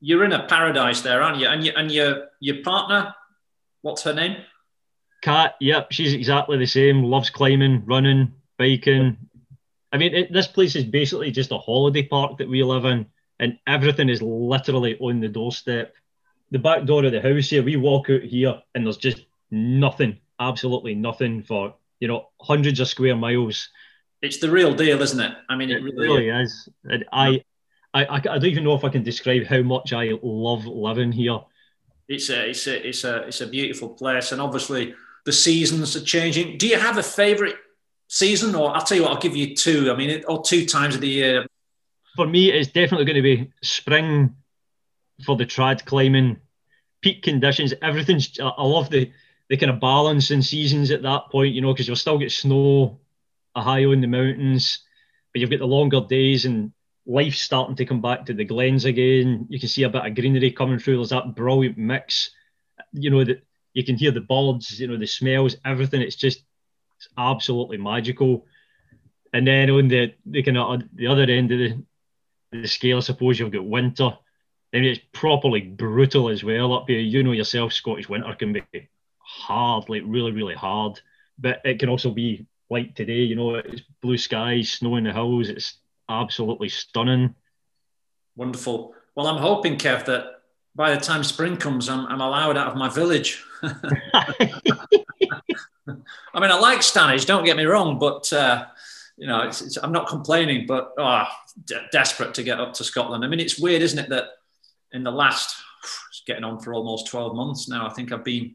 You're 0.00 0.24
in 0.24 0.32
a 0.32 0.46
paradise 0.46 1.00
there, 1.02 1.22
aren't 1.22 1.38
you? 1.38 1.48
And 1.48 1.64
you, 1.64 1.72
and 1.76 1.90
your 1.90 2.28
your 2.40 2.62
partner, 2.62 3.14
what's 3.82 4.02
her 4.02 4.14
name? 4.14 4.36
Kat. 5.22 5.56
Yep, 5.60 5.92
she's 5.92 6.14
exactly 6.14 6.56
the 6.56 6.66
same. 6.66 7.02
Loves 7.02 7.30
climbing, 7.30 7.84
running, 7.84 8.32
biking. 8.58 9.16
I 9.92 9.98
mean, 9.98 10.14
it, 10.14 10.32
this 10.32 10.46
place 10.46 10.76
is 10.76 10.84
basically 10.84 11.30
just 11.30 11.52
a 11.52 11.58
holiday 11.58 12.04
park 12.04 12.38
that 12.38 12.48
we 12.48 12.62
live 12.62 12.84
in, 12.84 13.06
and 13.38 13.58
everything 13.66 14.08
is 14.08 14.22
literally 14.22 14.96
on 14.98 15.20
the 15.20 15.28
doorstep. 15.28 15.94
The 16.52 16.58
back 16.58 16.84
door 16.84 17.04
of 17.04 17.12
the 17.12 17.20
house 17.20 17.50
here, 17.50 17.62
we 17.62 17.76
walk 17.76 18.08
out 18.08 18.22
here, 18.22 18.62
and 18.74 18.86
there's 18.86 18.96
just 18.96 19.24
nothing, 19.50 20.18
absolutely 20.38 20.94
nothing 20.94 21.42
for 21.42 21.74
you 21.98 22.08
know 22.08 22.28
hundreds 22.40 22.80
of 22.80 22.88
square 22.88 23.16
miles 23.16 23.68
it's 24.22 24.38
the 24.38 24.50
real 24.50 24.74
deal, 24.74 25.00
isn't 25.00 25.20
it? 25.20 25.32
I 25.48 25.56
mean, 25.56 25.70
it, 25.70 25.78
it 25.78 25.82
really, 25.82 26.08
really 26.08 26.28
is. 26.28 26.68
is. 26.84 27.02
I, 27.12 27.42
I, 27.94 28.06
I, 28.06 28.20
don't 28.20 28.44
even 28.44 28.64
know 28.64 28.74
if 28.74 28.84
I 28.84 28.88
can 28.88 29.02
describe 29.02 29.44
how 29.46 29.62
much 29.62 29.92
I 29.92 30.12
love 30.22 30.66
living 30.66 31.12
here. 31.12 31.40
It's 32.08 32.28
a, 32.28 32.50
it's 32.50 32.66
a, 32.66 32.88
it's 32.88 33.04
a, 33.04 33.16
it's 33.22 33.40
a 33.40 33.46
beautiful 33.46 33.90
place, 33.90 34.32
and 34.32 34.40
obviously 34.40 34.94
the 35.24 35.32
seasons 35.32 35.96
are 35.96 36.04
changing. 36.04 36.58
Do 36.58 36.66
you 36.66 36.78
have 36.78 36.98
a 36.98 37.02
favourite 37.02 37.56
season, 38.08 38.54
or 38.54 38.74
I'll 38.74 38.82
tell 38.82 38.96
you 38.96 39.04
what, 39.04 39.12
I'll 39.12 39.20
give 39.20 39.36
you 39.36 39.54
two. 39.54 39.90
I 39.90 39.96
mean, 39.96 40.22
or 40.28 40.42
two 40.42 40.66
times 40.66 40.94
of 40.94 41.00
the 41.00 41.08
year. 41.08 41.46
For 42.16 42.26
me, 42.26 42.50
it's 42.52 42.68
definitely 42.68 43.06
going 43.06 43.16
to 43.16 43.22
be 43.22 43.52
spring 43.62 44.34
for 45.24 45.36
the 45.36 45.46
trad 45.46 45.84
climbing. 45.84 46.36
Peak 47.00 47.22
conditions, 47.22 47.72
everything's. 47.80 48.38
I 48.38 48.62
love 48.62 48.90
the 48.90 49.10
the 49.48 49.56
kind 49.56 49.70
of 49.70 49.80
balance 49.80 50.30
in 50.30 50.42
seasons 50.42 50.90
at 50.90 51.02
that 51.02 51.30
point, 51.30 51.54
you 51.54 51.60
know, 51.60 51.72
because 51.72 51.86
you'll 51.88 51.96
still 51.96 52.18
get 52.18 52.30
snow 52.30 53.00
a 53.54 53.62
high 53.62 53.84
on 53.84 54.00
the 54.00 54.06
mountains, 54.06 54.84
but 55.32 55.40
you've 55.40 55.50
got 55.50 55.60
the 55.60 55.66
longer 55.66 56.00
days 56.08 56.44
and 56.44 56.72
life's 57.06 57.40
starting 57.40 57.76
to 57.76 57.86
come 57.86 58.00
back 58.00 58.26
to 58.26 58.34
the 58.34 58.44
glens 58.44 58.84
again. 58.84 59.46
You 59.48 59.58
can 59.58 59.68
see 59.68 59.82
a 59.84 59.88
bit 59.88 60.06
of 60.06 60.14
greenery 60.14 60.52
coming 60.52 60.78
through. 60.78 60.96
There's 60.96 61.10
that 61.10 61.34
brilliant 61.34 61.78
mix, 61.78 62.30
you 62.92 63.10
know, 63.10 63.24
that 63.24 63.44
you 63.74 63.84
can 63.84 63.96
hear 63.96 64.10
the 64.10 64.20
birds, 64.20 64.80
you 64.80 64.86
know, 64.88 64.96
the 64.96 65.06
smells, 65.06 65.56
everything. 65.64 66.02
It's 66.02 66.16
just, 66.16 66.42
It's 66.96 67.08
absolutely 67.16 67.78
magical. 67.78 68.46
And 69.32 69.46
then 69.46 69.70
on 69.70 69.88
the 69.88 70.14
the 70.26 70.42
kind 70.42 70.58
of 70.58 70.82
the 70.94 71.06
other 71.06 71.22
end 71.22 71.52
of 71.52 71.58
the, 71.58 71.84
the 72.52 72.68
scale, 72.68 72.98
I 72.98 73.00
suppose 73.00 73.38
you've 73.38 73.52
got 73.52 73.64
winter. 73.64 74.10
Then 74.72 74.84
it's 74.84 75.00
properly 75.12 75.62
brutal 75.62 76.28
as 76.28 76.44
well 76.44 76.74
up 76.74 76.88
here. 76.88 77.00
You 77.00 77.22
know 77.22 77.32
yourself, 77.32 77.72
Scottish 77.72 78.08
winter 78.08 78.34
can 78.34 78.52
be 78.52 78.62
hard, 79.18 79.88
like 79.88 80.02
really, 80.04 80.32
really 80.32 80.54
hard. 80.54 81.00
But 81.38 81.62
it 81.64 81.80
can 81.80 81.88
also 81.88 82.10
be 82.10 82.46
like 82.70 82.94
today, 82.94 83.14
you 83.14 83.34
know, 83.34 83.56
it's 83.56 83.82
blue 84.00 84.16
skies, 84.16 84.70
snow 84.70 84.96
in 84.96 85.04
the 85.04 85.12
hills. 85.12 85.48
It's 85.48 85.78
absolutely 86.08 86.68
stunning. 86.68 87.34
Wonderful. 88.36 88.94
Well, 89.14 89.26
I'm 89.26 89.40
hoping, 89.40 89.76
Kev, 89.76 90.04
that 90.06 90.42
by 90.74 90.94
the 90.94 91.00
time 91.00 91.24
spring 91.24 91.56
comes, 91.56 91.88
I'm, 91.88 92.06
I'm 92.06 92.20
allowed 92.20 92.56
out 92.56 92.68
of 92.68 92.76
my 92.76 92.88
village. 92.88 93.44
I 96.32 96.40
mean, 96.40 96.50
I 96.50 96.58
like 96.58 96.80
Stanage, 96.80 97.26
don't 97.26 97.44
get 97.44 97.56
me 97.56 97.64
wrong, 97.64 97.98
but 97.98 98.32
uh, 98.32 98.66
you 99.16 99.26
know, 99.26 99.42
it's, 99.42 99.60
it's, 99.60 99.76
I'm 99.76 99.92
not 99.92 100.08
complaining, 100.08 100.66
but 100.66 100.92
oh, 100.96 101.26
de- 101.64 101.86
desperate 101.92 102.34
to 102.34 102.42
get 102.42 102.60
up 102.60 102.72
to 102.74 102.84
Scotland. 102.84 103.24
I 103.24 103.28
mean, 103.28 103.40
it's 103.40 103.58
weird, 103.58 103.82
isn't 103.82 103.98
it, 103.98 104.08
that 104.10 104.24
in 104.92 105.02
the 105.02 105.10
last, 105.10 105.54
it's 106.10 106.22
getting 106.26 106.44
on 106.44 106.60
for 106.60 106.72
almost 106.72 107.08
12 107.08 107.34
months 107.34 107.68
now, 107.68 107.86
I 107.86 107.92
think 107.92 108.12
I've 108.12 108.24
been 108.24 108.54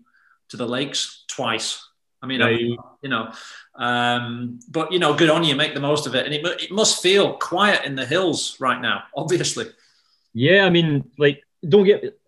to 0.49 0.57
the 0.57 0.67
lakes 0.67 1.25
twice. 1.27 1.84
I 2.25 2.27
mean, 2.27 2.41
right. 2.41 2.59
you 3.03 3.09
know, 3.09 3.31
um, 3.75 4.59
but 4.67 4.91
you 4.91 4.97
know, 4.97 5.13
good 5.13 5.29
on 5.29 5.43
you, 5.43 5.55
make 5.55 5.75
the 5.75 5.79
most 5.79 6.07
of 6.07 6.15
it. 6.15 6.25
And 6.25 6.33
it, 6.33 6.43
it 6.63 6.71
must 6.71 7.03
feel 7.03 7.33
quiet 7.33 7.85
in 7.85 7.95
the 7.95 8.05
hills 8.05 8.57
right 8.59 8.81
now, 8.81 9.03
obviously. 9.15 9.67
Yeah, 10.33 10.65
I 10.65 10.71
mean, 10.71 11.11
like, 11.19 11.43
don't 11.67 11.85
get 11.85 12.19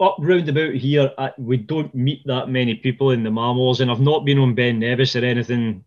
up 0.00 0.16
round 0.20 0.48
about 0.48 0.74
here. 0.74 1.12
we 1.36 1.56
don't 1.56 1.92
meet 1.94 2.22
that 2.26 2.48
many 2.48 2.76
people 2.76 3.10
in 3.10 3.24
the 3.24 3.30
Mamores, 3.30 3.80
and 3.80 3.90
I've 3.90 4.00
not 4.00 4.24
been 4.24 4.38
on 4.38 4.54
Ben 4.54 4.78
Nevis 4.78 5.16
or 5.16 5.24
anything. 5.24 5.84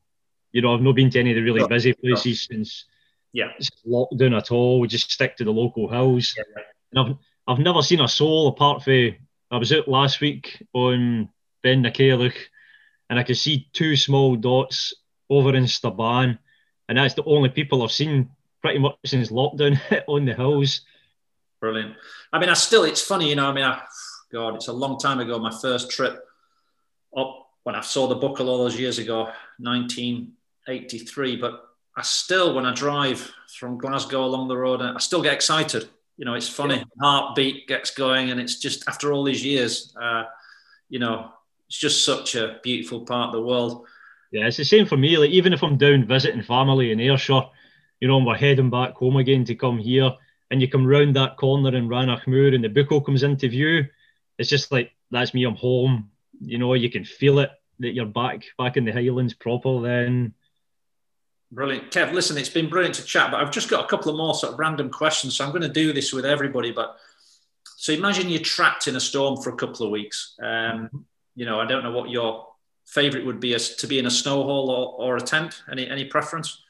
You 0.51 0.61
know, 0.61 0.73
I've 0.73 0.81
not 0.81 0.95
been 0.95 1.09
to 1.11 1.19
any 1.19 1.31
of 1.31 1.35
the 1.35 1.41
really 1.41 1.65
busy 1.67 1.93
places 1.93 2.43
since 2.43 2.85
yeah 3.31 3.51
lockdown 3.87 4.35
at 4.35 4.51
all. 4.51 4.81
We 4.81 4.89
just 4.89 5.09
stick 5.09 5.37
to 5.37 5.45
the 5.45 5.51
local 5.51 5.89
hills. 5.89 6.35
Yeah, 6.37 6.63
And 6.91 6.99
I've 6.99 7.17
I've 7.47 7.63
never 7.63 7.81
seen 7.81 8.01
a 8.01 8.07
soul 8.09 8.49
apart 8.49 8.83
from 8.83 9.15
I 9.51 9.57
was 9.57 9.71
out 9.71 9.87
last 9.87 10.19
week 10.19 10.61
on 10.73 11.29
Beinn 11.63 11.81
na 11.81 11.89
Caillich 11.89 12.49
and 13.09 13.19
I 13.19 13.23
could 13.23 13.37
see 13.37 13.67
two 13.73 13.95
small 13.95 14.35
dots 14.35 14.93
over 15.29 15.55
in 15.55 15.67
Stob 15.67 15.97
Ban, 15.97 16.39
and 16.89 16.97
that's 16.97 17.13
the 17.13 17.23
only 17.25 17.49
people 17.49 17.83
I've 17.83 17.91
seen 17.91 18.29
pretty 18.61 18.79
much 18.79 18.95
since 19.05 19.29
lockdown 19.29 19.79
on 20.07 20.25
the 20.25 20.33
hills. 20.33 20.81
Brilliant. 21.59 21.95
I 22.31 22.39
mean, 22.39 22.49
I 22.49 22.53
still, 22.53 22.83
it's 22.83 23.01
funny, 23.01 23.29
you 23.29 23.35
know, 23.35 23.47
I 23.47 23.53
mean, 23.53 23.63
I, 23.63 23.81
God, 24.31 24.55
it's 24.55 24.67
a 24.67 24.73
long 24.73 24.99
time 24.99 25.19
ago, 25.19 25.39
my 25.39 25.55
first 25.61 25.89
trip 25.89 26.23
up 27.15 27.47
when 27.63 27.75
I 27.75 27.81
saw 27.81 28.07
the 28.07 28.15
buckle 28.15 28.49
all 28.49 28.59
those 28.59 28.79
years 28.79 28.99
ago, 28.99 29.29
1983. 29.59 31.35
But 31.37 31.63
I 31.95 32.01
still, 32.01 32.53
when 32.53 32.65
I 32.65 32.73
drive 32.73 33.31
from 33.57 33.77
Glasgow 33.77 34.23
along 34.23 34.47
the 34.47 34.57
road, 34.57 34.81
I 34.81 34.97
still 34.99 35.21
get 35.21 35.33
excited. 35.33 35.89
You 36.17 36.25
know, 36.25 36.33
it's 36.33 36.49
funny, 36.49 36.77
yeah. 36.77 36.83
heartbeat 37.01 37.67
gets 37.67 37.91
going, 37.91 38.31
and 38.31 38.39
it's 38.39 38.59
just 38.59 38.87
after 38.87 39.13
all 39.13 39.23
these 39.23 39.43
years, 39.43 39.95
uh, 40.01 40.23
you 40.89 40.99
know, 40.99 41.31
it's 41.67 41.77
just 41.77 42.05
such 42.05 42.35
a 42.35 42.59
beautiful 42.63 43.01
part 43.01 43.27
of 43.27 43.33
the 43.33 43.47
world. 43.47 43.85
Yeah, 44.31 44.47
it's 44.47 44.57
the 44.57 44.65
same 44.65 44.85
for 44.85 44.97
me. 44.97 45.17
Like 45.17 45.31
even 45.31 45.53
if 45.53 45.63
I'm 45.63 45.77
down 45.77 46.05
visiting 46.05 46.43
family 46.43 46.91
in 46.91 46.99
Ayrshire, 46.99 47.43
you 47.99 48.07
know, 48.07 48.17
and 48.17 48.25
we're 48.25 48.35
heading 48.35 48.69
back 48.69 48.93
home 48.95 49.17
again 49.17 49.45
to 49.45 49.55
come 49.55 49.77
here, 49.77 50.11
and 50.49 50.61
you 50.61 50.69
come 50.69 50.85
round 50.85 51.15
that 51.15 51.37
corner 51.37 51.75
in 51.75 51.89
Rannoch 51.89 52.27
Moor 52.27 52.53
and 52.53 52.63
the 52.63 52.69
Buachaille 52.69 53.05
comes 53.05 53.23
into 53.23 53.49
view, 53.49 53.85
it's 54.37 54.49
just 54.49 54.71
like 54.71 54.91
that's 55.11 55.33
me. 55.33 55.43
I'm 55.43 55.55
home. 55.55 56.11
You 56.39 56.57
know, 56.57 56.73
you 56.73 56.89
can 56.89 57.03
feel 57.03 57.39
it 57.39 57.51
that 57.79 57.93
you're 57.93 58.05
back 58.05 58.43
back 58.57 58.77
in 58.77 58.85
the 58.85 58.91
Highlands 58.91 59.33
proper. 59.33 59.81
Then. 59.81 60.33
Brilliant, 61.51 61.91
Kev. 61.91 62.11
Listen, 62.13 62.37
it's 62.37 62.49
been 62.49 62.69
brilliant 62.69 62.95
to 62.95 63.03
chat, 63.03 63.31
but 63.31 63.39
I've 63.39 63.51
just 63.51 63.69
got 63.69 63.85
a 63.85 63.87
couple 63.87 64.11
of 64.11 64.17
more 64.17 64.35
sort 64.35 64.53
of 64.53 64.59
random 64.59 64.89
questions, 64.89 65.35
so 65.35 65.45
I'm 65.45 65.51
going 65.51 65.61
to 65.61 65.69
do 65.69 65.93
this 65.93 66.11
with 66.11 66.25
everybody. 66.25 66.71
But 66.71 66.97
so 67.77 67.93
imagine 67.93 68.29
you're 68.29 68.41
trapped 68.41 68.87
in 68.87 68.97
a 68.97 68.99
storm 68.99 69.41
for 69.41 69.51
a 69.51 69.55
couple 69.55 69.85
of 69.85 69.91
weeks. 69.91 70.35
Um, 70.41 71.05
you 71.37 71.45
know, 71.45 71.59
I 71.59 71.65
don't 71.67 71.83
know 71.83 71.91
what 71.91 72.09
your 72.09 72.47
favorite 72.87 73.25
would 73.25 73.39
be 73.39 73.53
as 73.53 73.75
to 73.75 73.87
be 73.87 73.99
in 73.99 74.07
a 74.07 74.11
snow 74.11 74.43
hole 74.43 74.71
or, 74.71 75.07
or 75.07 75.17
a 75.17 75.21
tent. 75.21 75.61
Any 75.71 75.87
any 75.87 76.03
preference? 76.03 76.63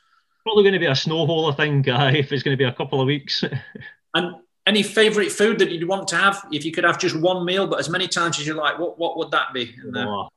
Probably 0.43 0.63
going 0.63 0.73
to 0.73 0.80
be 0.80 0.86
a 0.86 0.95
snow 0.95 1.25
hole, 1.25 1.49
I 1.49 1.56
think, 1.56 1.88
uh, 1.88 2.12
if 2.13 2.32
it's 2.32 2.43
going 2.43 2.56
to 2.56 2.62
be 2.62 2.69
a 2.69 2.73
couple 2.73 2.99
of 2.99 3.08
weeks. 3.08 3.43
and 4.13 4.36
any 4.65 4.84
favorite 4.84 5.32
food 5.32 5.58
that 5.60 5.71
you'd 5.71 5.88
want 5.88 6.10
to 6.10 6.17
have 6.17 6.45
if 6.51 6.65
you 6.65 6.73
could 6.73 6.84
have 6.84 6.99
just 6.99 7.15
one 7.15 7.45
meal, 7.45 7.65
but 7.65 7.80
as 7.80 7.89
many 7.89 8.10
times 8.10 8.39
as 8.39 8.45
you 8.45 8.53
like? 8.56 8.77
What 8.77 8.99
what 8.99 9.17
would 9.17 9.32
that 9.32 9.53
be? 9.53 9.73
Oh, 9.95 10.27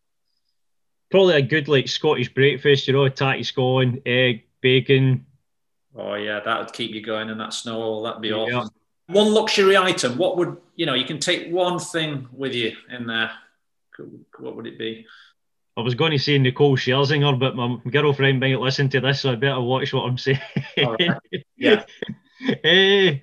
probably 1.10 1.34
a 1.34 1.42
good 1.42 1.66
like 1.66 1.88
Scottish 1.88 2.32
breakfast. 2.32 2.86
You 2.86 2.94
know, 2.94 3.08
tatty 3.08 3.42
scone, 3.42 4.00
egg, 4.06 4.44
bacon. 4.60 5.26
Oh 5.96 6.14
yeah, 6.14 6.38
that 6.38 6.60
would 6.60 6.72
keep 6.72 6.92
you 6.92 7.02
going 7.02 7.30
in 7.30 7.38
that 7.38 7.52
snow 7.52 7.74
hole. 7.74 8.02
That'd 8.04 8.22
be 8.22 8.28
yeah. 8.28 8.36
awesome. 8.36 8.70
One 9.08 9.34
luxury 9.34 9.76
item. 9.76 10.16
What 10.18 10.36
would 10.36 10.56
you 10.76 10.86
know? 10.86 10.94
You 10.94 11.04
can 11.04 11.18
take 11.18 11.50
one 11.50 11.80
thing 11.80 12.28
with 12.32 12.54
you 12.54 12.76
in 12.90 13.08
there 13.08 13.32
what 14.38 14.56
would 14.56 14.66
it 14.66 14.78
be? 14.78 15.06
I 15.76 15.82
was 15.82 15.94
going 15.94 16.12
to 16.12 16.18
say 16.18 16.36
Nicole 16.38 16.76
Scherzinger, 16.76 17.38
but 17.38 17.56
my 17.56 17.78
girlfriend 17.90 18.40
might 18.40 18.58
listen 18.58 18.88
to 18.90 19.00
this, 19.00 19.20
so 19.20 19.32
I 19.32 19.36
better 19.36 19.60
watch 19.60 19.92
what 19.92 20.02
I'm 20.02 20.18
saying. 20.18 20.40
Right. 20.76 21.10
Yeah. 21.56 21.84
hey, 22.62 23.08
eh, 23.08 23.18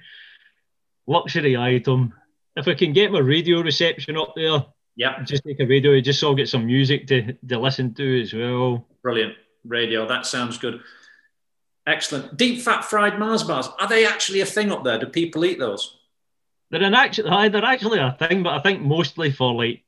luxury 1.08 1.58
item. 1.58 2.14
If 2.56 2.68
I 2.68 2.76
can 2.76 2.94
get 2.94 3.12
my 3.12 3.18
radio 3.18 3.62
reception 3.62 4.16
up 4.16 4.34
there, 4.36 4.64
yeah, 4.96 5.24
just 5.24 5.44
take 5.44 5.60
a 5.60 5.66
radio, 5.66 6.00
just 6.02 6.20
so 6.20 6.30
I'll 6.30 6.36
get 6.36 6.50
some 6.50 6.68
music 6.68 7.08
to, 7.08 7.34
to 7.34 7.60
listen 7.60 7.96
to 7.96 8.22
as 8.22 8.32
well. 8.34 8.88
Brilliant. 9.02 9.34
Radio, 9.66 10.08
that 10.08 10.28
sounds 10.28 10.60
good. 10.60 10.82
Excellent. 11.88 12.38
Deep 12.38 12.62
fat 12.62 12.86
fried 12.86 13.18
Mars 13.18 13.44
bars, 13.44 13.70
are 13.80 13.88
they 13.88 14.06
actually 14.06 14.42
a 14.42 14.46
thing 14.46 14.72
up 14.72 14.84
there? 14.84 15.00
Do 15.00 15.08
people 15.08 15.46
eat 15.46 15.58
those? 15.58 15.98
They're 16.70 16.84
an 16.84 16.94
actually, 16.94 17.50
they're 17.50 17.66
actually 17.66 18.00
a 18.00 18.16
thing, 18.20 18.44
but 18.44 18.54
I 18.54 18.60
think 18.60 18.82
mostly 18.82 19.32
for 19.32 19.54
like 19.54 19.84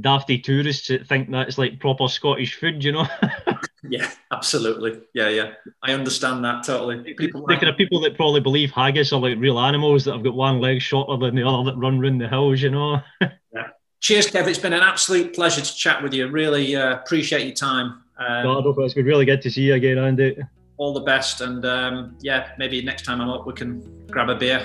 dafty 0.00 0.38
tourists 0.38 0.88
that 0.88 1.06
think 1.06 1.30
that's 1.30 1.58
like 1.58 1.80
proper 1.80 2.08
Scottish 2.08 2.54
food, 2.54 2.84
you 2.84 2.92
know? 2.92 3.06
yeah, 3.88 4.10
absolutely. 4.30 5.00
Yeah, 5.14 5.28
yeah. 5.28 5.52
I 5.82 5.92
understand 5.92 6.44
that 6.44 6.64
totally. 6.64 7.14
People 7.14 7.46
kind 7.46 7.64
of 7.64 7.76
people 7.76 8.00
that 8.00 8.16
probably 8.16 8.40
believe 8.40 8.70
haggis 8.70 9.12
are 9.12 9.20
like 9.20 9.38
real 9.38 9.58
animals 9.58 10.04
that 10.04 10.12
have 10.12 10.22
got 10.22 10.34
one 10.34 10.60
leg 10.60 10.80
shorter 10.80 11.16
than 11.24 11.34
the 11.34 11.46
other 11.46 11.70
that 11.70 11.78
run 11.78 11.98
round 11.98 12.20
the 12.20 12.28
hills, 12.28 12.62
you 12.62 12.70
know? 12.70 13.00
yeah. 13.20 13.68
Cheers, 14.00 14.28
Kev. 14.28 14.46
It's 14.46 14.58
been 14.58 14.72
an 14.72 14.82
absolute 14.82 15.34
pleasure 15.34 15.60
to 15.60 15.76
chat 15.76 16.02
with 16.02 16.14
you. 16.14 16.28
Really 16.28 16.76
uh, 16.76 16.94
appreciate 16.94 17.44
your 17.44 17.54
time. 17.54 18.02
Um, 18.18 18.44
God, 18.44 18.64
it's 18.78 18.94
been 18.94 19.06
really 19.06 19.24
good 19.24 19.42
to 19.42 19.50
see 19.50 19.62
you 19.62 19.74
again, 19.74 19.98
Andy. 19.98 20.36
All 20.76 20.94
the 20.94 21.00
best, 21.00 21.42
and 21.42 21.64
um, 21.66 22.16
yeah, 22.20 22.52
maybe 22.56 22.82
next 22.82 23.04
time 23.04 23.20
I'm 23.20 23.28
up, 23.28 23.46
we 23.46 23.52
can 23.52 24.06
grab 24.06 24.30
a 24.30 24.34
beer. 24.34 24.62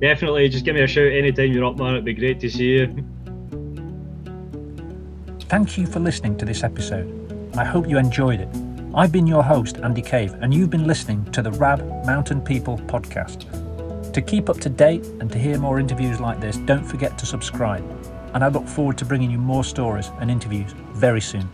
Definitely, 0.00 0.48
just 0.48 0.64
give 0.64 0.76
me 0.76 0.82
a 0.82 0.86
shout 0.86 1.12
anytime 1.12 1.52
you're 1.52 1.64
up, 1.64 1.76
man. 1.76 1.94
It'd 1.94 2.04
be 2.04 2.14
great 2.14 2.38
to 2.40 2.50
see 2.50 2.78
you. 2.78 3.04
Thank 5.50 5.76
you 5.76 5.84
for 5.84 5.98
listening 5.98 6.36
to 6.36 6.44
this 6.44 6.62
episode. 6.62 7.10
I 7.56 7.64
hope 7.64 7.88
you 7.88 7.98
enjoyed 7.98 8.40
it. 8.40 8.48
I've 8.94 9.10
been 9.10 9.26
your 9.26 9.42
host, 9.42 9.78
Andy 9.78 10.00
Cave, 10.00 10.32
and 10.34 10.54
you've 10.54 10.70
been 10.70 10.86
listening 10.86 11.24
to 11.32 11.42
the 11.42 11.50
RAB 11.50 11.80
Mountain 12.06 12.42
People 12.42 12.78
podcast. 12.86 13.50
To 14.12 14.22
keep 14.22 14.48
up 14.48 14.60
to 14.60 14.68
date 14.68 15.04
and 15.18 15.28
to 15.32 15.40
hear 15.40 15.58
more 15.58 15.80
interviews 15.80 16.20
like 16.20 16.40
this, 16.40 16.56
don't 16.58 16.84
forget 16.84 17.18
to 17.18 17.26
subscribe. 17.26 17.82
And 18.32 18.44
I 18.44 18.46
look 18.46 18.68
forward 18.68 18.96
to 18.98 19.04
bringing 19.04 19.28
you 19.28 19.38
more 19.38 19.64
stories 19.64 20.12
and 20.20 20.30
interviews 20.30 20.70
very 20.92 21.20
soon. 21.20 21.48